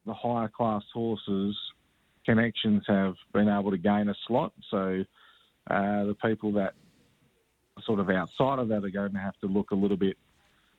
the 0.07 0.15
higher 0.15 0.49
class 0.49 0.83
horses 0.95 1.55
connections 2.25 2.85
have 2.87 3.15
been 3.33 3.49
able 3.49 3.71
to 3.71 3.79
gain 3.79 4.09
a 4.09 4.15
slot. 4.27 4.53
So 4.71 5.05
uh, 5.69 6.05
the 6.05 6.17
people 6.23 6.53
that 6.53 6.75
are 7.77 7.83
sort 7.85 8.01
of 8.01 8.11
outside 8.11 8.59
of 8.59 8.69
that 8.69 8.85
are 8.85 8.91
going 8.91 9.13
to 9.13 9.19
have 9.19 9.39
to 9.41 9.47
look 9.47 9.71
a 9.71 9.75
little 9.75 9.97
bit 9.97 10.17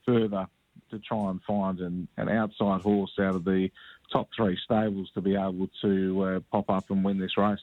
further 0.06 0.48
to 0.90 1.00
try 1.00 1.30
and 1.30 1.42
find 1.44 1.80
an, 1.80 2.08
an 2.18 2.30
outside 2.30 2.82
horse 2.82 3.12
out 3.20 3.36
of 3.36 3.44
the 3.46 3.70
top 4.12 4.30
three 4.36 4.58
stables 4.64 5.10
to 5.14 5.22
be 5.22 5.36
able 5.36 5.70
to 5.82 6.24
uh, 6.24 6.40
pop 6.52 6.70
up 6.70 6.90
and 6.90 7.04
win 7.04 7.18
this 7.18 7.38
race. 7.38 7.60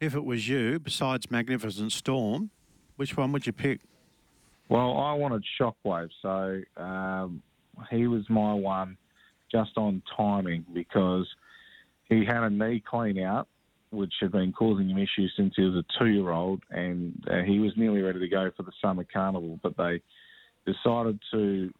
If 0.00 0.14
it 0.14 0.24
was 0.24 0.48
you, 0.48 0.78
besides 0.78 1.30
Magnificent 1.30 1.92
Storm, 1.92 2.50
which 2.96 3.16
one 3.16 3.32
would 3.32 3.46
you 3.46 3.52
pick? 3.52 3.80
Well, 4.68 4.96
I 4.98 5.12
wanted 5.14 5.44
Shockwave, 5.60 6.10
so 6.20 6.62
um, 6.76 7.42
he 7.90 8.06
was 8.06 8.28
my 8.28 8.54
one 8.54 8.96
just 9.50 9.76
on 9.76 10.02
timing 10.16 10.64
because 10.72 11.28
he 12.08 12.24
had 12.24 12.42
a 12.42 12.50
knee 12.50 12.82
clean 12.84 13.18
out, 13.18 13.48
which 13.90 14.12
had 14.20 14.32
been 14.32 14.52
causing 14.52 14.88
him 14.88 14.98
issues 14.98 15.32
since 15.36 15.54
he 15.56 15.62
was 15.62 15.74
a 15.74 15.98
two 15.98 16.10
year 16.10 16.30
old, 16.30 16.62
and 16.70 17.14
uh, 17.30 17.42
he 17.42 17.58
was 17.58 17.72
nearly 17.76 18.02
ready 18.02 18.20
to 18.20 18.28
go 18.28 18.50
for 18.56 18.62
the 18.62 18.72
summer 18.80 19.04
carnival, 19.04 19.58
but 19.62 19.76
they 19.76 20.00
decided 20.66 21.18
to 21.32 21.70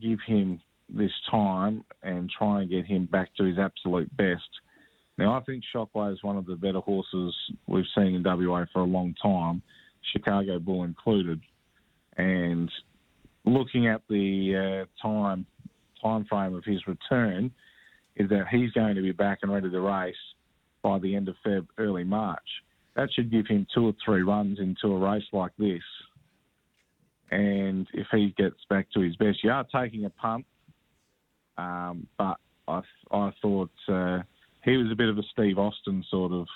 give 0.00 0.18
him 0.26 0.60
this 0.88 1.12
time 1.30 1.84
and 2.02 2.30
try 2.30 2.62
and 2.62 2.70
get 2.70 2.86
him 2.86 3.06
back 3.06 3.34
to 3.36 3.44
his 3.44 3.58
absolute 3.58 4.14
best. 4.16 4.48
Now, 5.18 5.36
I 5.36 5.40
think 5.40 5.62
Shockwave 5.74 6.14
is 6.14 6.22
one 6.22 6.36
of 6.36 6.46
the 6.46 6.56
better 6.56 6.80
horses 6.80 7.34
we've 7.66 7.84
seen 7.94 8.14
in 8.14 8.22
WA 8.22 8.64
for 8.72 8.80
a 8.80 8.84
long 8.84 9.14
time, 9.22 9.62
Chicago 10.12 10.58
Bull 10.58 10.84
included. 10.84 11.40
And 12.16 12.70
looking 13.44 13.86
at 13.86 14.02
the 14.08 14.86
uh, 14.86 15.06
time 15.06 15.46
time 16.02 16.24
frame 16.24 16.54
of 16.54 16.64
his 16.64 16.86
return, 16.86 17.52
is 18.20 18.28
that 18.28 18.48
he's 18.50 18.70
going 18.72 18.94
to 18.96 19.02
be 19.02 19.12
back 19.12 19.38
and 19.42 19.52
ready 19.52 19.70
to 19.70 19.80
race 19.80 20.14
by 20.82 20.98
the 20.98 21.16
end 21.16 21.28
of 21.28 21.36
Feb, 21.44 21.66
early 21.78 22.04
March. 22.04 22.38
That 22.96 23.08
should 23.14 23.30
give 23.30 23.46
him 23.46 23.66
two 23.74 23.86
or 23.86 23.94
three 24.04 24.22
runs 24.22 24.58
into 24.58 24.94
a 24.94 24.98
race 24.98 25.24
like 25.32 25.52
this. 25.58 25.82
And 27.30 27.86
if 27.94 28.06
he 28.12 28.34
gets 28.36 28.56
back 28.68 28.88
to 28.92 29.00
his 29.00 29.16
best, 29.16 29.42
you 29.42 29.50
are 29.50 29.64
taking 29.74 30.04
a 30.04 30.10
punt, 30.10 30.44
um, 31.56 32.06
but 32.18 32.36
I, 32.68 32.82
I 33.10 33.30
thought 33.40 33.70
uh, 33.88 34.18
he 34.64 34.76
was 34.76 34.90
a 34.92 34.96
bit 34.96 35.08
of 35.08 35.16
a 35.16 35.22
Steve 35.32 35.58
Austin 35.58 36.04
sort 36.10 36.32
of 36.32 36.46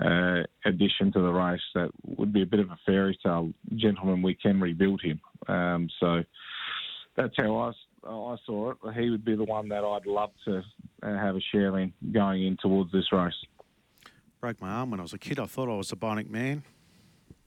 uh, 0.00 0.42
addition 0.64 1.12
to 1.12 1.20
the 1.20 1.32
race 1.32 1.60
that 1.74 1.90
would 2.16 2.32
be 2.32 2.42
a 2.42 2.46
bit 2.46 2.60
of 2.60 2.70
a 2.70 2.78
fairy 2.86 3.18
tale. 3.22 3.52
Gentlemen, 3.76 4.22
we 4.22 4.34
can 4.34 4.60
rebuild 4.60 5.02
him. 5.02 5.20
Um, 5.48 5.88
so 5.98 6.22
that's 7.16 7.34
how 7.36 7.56
I, 7.56 7.72
I 8.04 8.36
saw 8.46 8.70
it. 8.70 8.76
He 8.94 9.10
would 9.10 9.24
be 9.24 9.34
the 9.34 9.44
one 9.44 9.68
that 9.68 9.84
I'd 9.84 10.06
love 10.06 10.30
to 10.44 10.62
uh, 11.02 11.16
have 11.16 11.36
a 11.36 11.40
share 11.52 11.78
in 11.78 11.92
going 12.12 12.46
in 12.46 12.56
towards 12.56 12.92
this 12.92 13.12
race. 13.12 13.34
Broke 14.40 14.60
my 14.60 14.70
arm 14.70 14.90
when 14.90 15.00
I 15.00 15.02
was 15.02 15.12
a 15.12 15.18
kid. 15.18 15.38
I 15.38 15.46
thought 15.46 15.68
I 15.68 15.76
was 15.76 15.90
a 15.92 15.96
bionic 15.96 16.30
man. 16.30 16.62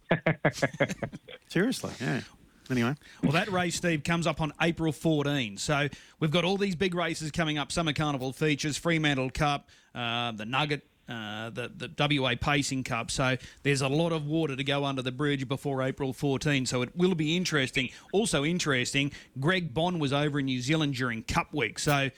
Seriously, 1.47 1.91
yeah. 2.01 2.21
Anyway, 2.69 2.95
Well, 3.21 3.33
that 3.33 3.51
race, 3.51 3.75
Steve, 3.75 4.03
comes 4.03 4.25
up 4.25 4.39
on 4.39 4.53
April 4.61 4.93
14. 4.93 5.57
So 5.57 5.89
we've 6.19 6.31
got 6.31 6.45
all 6.45 6.57
these 6.57 6.75
big 6.75 6.95
races 6.95 7.29
coming 7.31 7.57
up 7.57 7.69
Summer 7.71 7.91
Carnival 7.91 8.31
features, 8.31 8.77
Fremantle 8.77 9.29
Cup, 9.29 9.69
uh, 9.93 10.31
the 10.31 10.45
Nugget. 10.45 10.85
Uh, 11.12 11.50
the, 11.50 11.89
the 11.97 12.21
WA 12.21 12.36
Pacing 12.39 12.84
Cup. 12.84 13.12
So 13.12 13.36
there's 13.63 13.82
a 13.82 13.89
lot 13.89 14.13
of 14.13 14.26
water 14.28 14.56
to 14.56 14.63
go 14.63 14.86
under 14.86 15.02
the 15.02 15.12
bridge 15.12 15.45
before 15.45 15.82
April 15.82 16.13
14. 16.13 16.65
So 16.65 16.82
it 16.84 16.95
will 16.95 17.15
be 17.15 17.36
interesting. 17.36 17.89
Also 18.13 18.45
interesting, 18.45 19.12
Greg 19.39 19.74
Bond 19.74 20.00
was 20.00 20.13
over 20.13 20.39
in 20.39 20.45
New 20.45 20.62
Zealand 20.62 20.93
during 20.93 21.24
Cup 21.24 21.54
Week. 21.54 21.80
So 21.80 22.12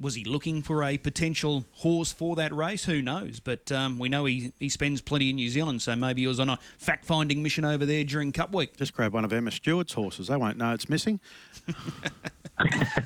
was 0.00 0.14
he 0.14 0.24
looking 0.24 0.62
for 0.62 0.82
a 0.82 0.98
potential 0.98 1.64
horse 1.72 2.12
for 2.12 2.36
that 2.36 2.52
race? 2.52 2.84
Who 2.84 3.00
knows? 3.00 3.38
But 3.38 3.70
um, 3.70 3.98
we 3.98 4.08
know 4.08 4.24
he, 4.24 4.52
he 4.58 4.68
spends 4.68 5.00
plenty 5.00 5.30
in 5.30 5.36
New 5.36 5.48
Zealand, 5.48 5.82
so 5.82 5.94
maybe 5.94 6.22
he 6.22 6.26
was 6.26 6.40
on 6.40 6.48
a 6.48 6.58
fact 6.78 7.04
finding 7.04 7.42
mission 7.42 7.64
over 7.64 7.86
there 7.86 8.02
during 8.04 8.32
Cup 8.32 8.52
Week. 8.52 8.76
just 8.76 8.92
grab 8.92 9.14
one 9.14 9.24
of 9.24 9.32
Emma 9.32 9.50
Stewart's 9.50 9.92
horses. 9.92 10.26
They 10.26 10.36
won't 10.36 10.58
know 10.58 10.72
it's 10.72 10.88
missing. 10.88 11.20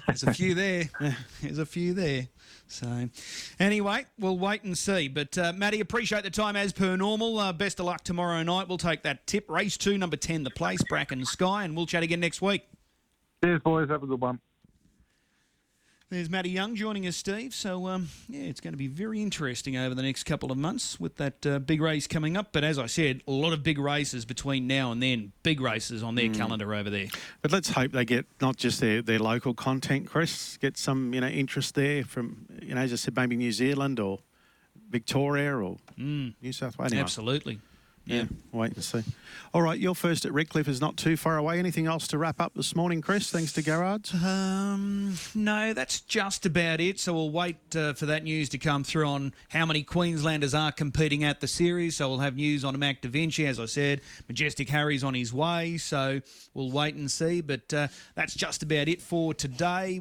There's 0.07 0.23
a 0.23 0.33
few 0.33 0.55
there. 0.55 0.89
There's 1.43 1.59
a 1.59 1.67
few 1.67 1.95
there. 1.95 2.29
So, 2.69 3.09
anyway, 3.59 4.07
we'll 4.19 4.39
wait 4.39 4.63
and 4.63 4.77
see. 4.79 5.09
But, 5.09 5.37
uh, 5.37 5.53
appreciate 5.81 6.23
the 6.23 6.31
time 6.31 6.57
as 6.57 6.73
per 6.73 6.97
normal. 6.97 7.39
Uh, 7.39 7.53
best 7.53 7.81
of 7.81 7.87
luck 7.87 8.05
tomorrow 8.05 8.43
night. 8.43 8.69
We'll 8.69 8.79
take 8.79 9.03
that 9.03 9.27
tip. 9.27 9.51
Race 9.51 9.77
two, 9.77 9.99
number 9.99 10.17
10, 10.17 10.45
the 10.45 10.51
place, 10.51 10.81
Bracken 10.89 11.25
Sky, 11.25 11.65
and 11.65 11.77
we'll 11.77 11.87
chat 11.87 12.03
again 12.03 12.21
next 12.21 12.41
week. 12.41 12.63
Cheers, 13.43 13.61
boys. 13.63 13.89
Have 13.89 14.03
a 14.03 14.07
good 14.07 14.21
one. 14.21 14.39
There's 16.11 16.29
Matty 16.29 16.51
Young 16.51 16.75
joining 16.75 17.07
us, 17.07 17.17
Steve. 17.17 17.55
So, 17.55 17.87
um, 17.87 18.09
yeah, 18.29 18.41
it's 18.41 18.61
going 18.61 18.73
to 18.73 18.77
be 18.77 18.89
very 18.89 19.23
interesting 19.23 19.77
over 19.77 19.95
the 19.95 20.03
next 20.03 20.25
couple 20.25 20.51
of 20.51 20.59
months 20.59 20.99
with 20.99 21.15
that 21.19 21.47
uh, 21.47 21.61
big 21.61 21.81
race 21.81 22.09
coming 22.09 22.37
up. 22.37 22.49
But 22.51 22.65
as 22.65 22.81
I 22.81 22.87
said, 22.87 23.23
a 23.29 23.31
lot 23.31 23.53
of 23.53 23.63
big 23.63 23.79
races 23.79 24.25
between 24.25 24.67
now 24.67 24.91
and 24.91 25.01
then. 25.01 25.31
Big 25.45 25.61
races 25.61 26.03
on 26.03 26.17
their 26.17 26.29
calendar 26.29 26.75
over 26.75 26.91
there. 26.91 27.07
But 27.43 27.53
let's 27.53 27.71
hope 27.71 27.93
they 27.93 28.05
get 28.05 28.27
not 28.41 28.57
just 28.57 28.81
their, 28.81 29.03
their 29.03 29.21
local 29.21 29.55
content, 29.55 30.09
Chris, 30.09 30.57
get 30.57 30.77
some 30.77 31.15
you 31.15 31.21
know 31.21 31.29
interest 31.29 31.77
there 31.77 32.03
from 32.03 32.45
you 32.61 32.75
know 32.75 32.81
as 32.81 32.93
I 32.93 32.97
said 32.97 33.15
maybe 33.15 33.37
New 33.37 33.53
Zealand 33.53 34.01
or 34.01 34.19
Victoria 34.91 35.57
or 35.57 35.77
New 35.97 36.53
South 36.53 36.77
Wales. 36.77 36.91
Anyway, 36.91 37.03
Absolutely. 37.03 37.61
Yeah, 38.07 38.25
wait 38.53 38.75
and 38.75 38.83
see. 38.83 39.03
All 39.53 39.63
right, 39.63 39.79
your 39.79 39.95
first 39.95 40.25
at 40.25 40.33
Redcliffe 40.33 40.69
is 40.69 40.81
not 40.81 40.97
too 40.97 41.17
far 41.17 41.37
away. 41.37 41.59
Anything 41.59 41.87
else 41.87 42.07
to 42.09 42.19
wrap 42.19 42.41
up 42.41 42.55
this 42.55 42.77
morning, 42.77 43.01
Chris? 43.01 43.31
Thanks 43.31 43.53
to 43.55 43.63
Garrards. 43.63 44.15
Um, 44.15 45.17
no, 45.35 45.73
that's 45.75 46.01
just 46.01 46.47
about 46.47 46.81
it. 46.81 47.01
So 47.01 47.13
we'll 47.13 47.31
wait 47.31 47.57
uh, 47.75 47.95
for 47.95 48.07
that 48.07 48.23
news 48.23 48.49
to 48.51 48.59
come 48.59 48.85
through 48.85 49.07
on 49.07 49.35
how 49.49 49.67
many 49.67 49.83
Queenslanders 49.83 50.55
are 50.55 50.71
competing 50.71 51.25
at 51.25 51.41
the 51.41 51.49
series. 51.49 51.97
So 51.97 52.09
we'll 52.09 52.19
have 52.21 52.37
news 52.37 52.65
on 52.65 52.79
Mac 52.79 53.01
Da 53.01 53.09
Vinci, 53.09 53.45
as 53.45 53.59
I 53.59 53.67
said. 53.67 54.03
Majestic 54.29 54.69
Harry's 54.69 55.03
on 55.03 55.15
his 55.15 55.33
way. 55.33 55.77
So 55.77 56.21
we'll 56.55 56.71
wait 56.71 56.95
and 56.95 57.11
see. 57.11 57.41
But 57.41 57.75
uh, 57.75 57.89
that's 58.15 58.35
just 58.35 58.63
about 58.63 58.87
it 58.87 59.03
for 59.03 59.35
today. 59.35 59.99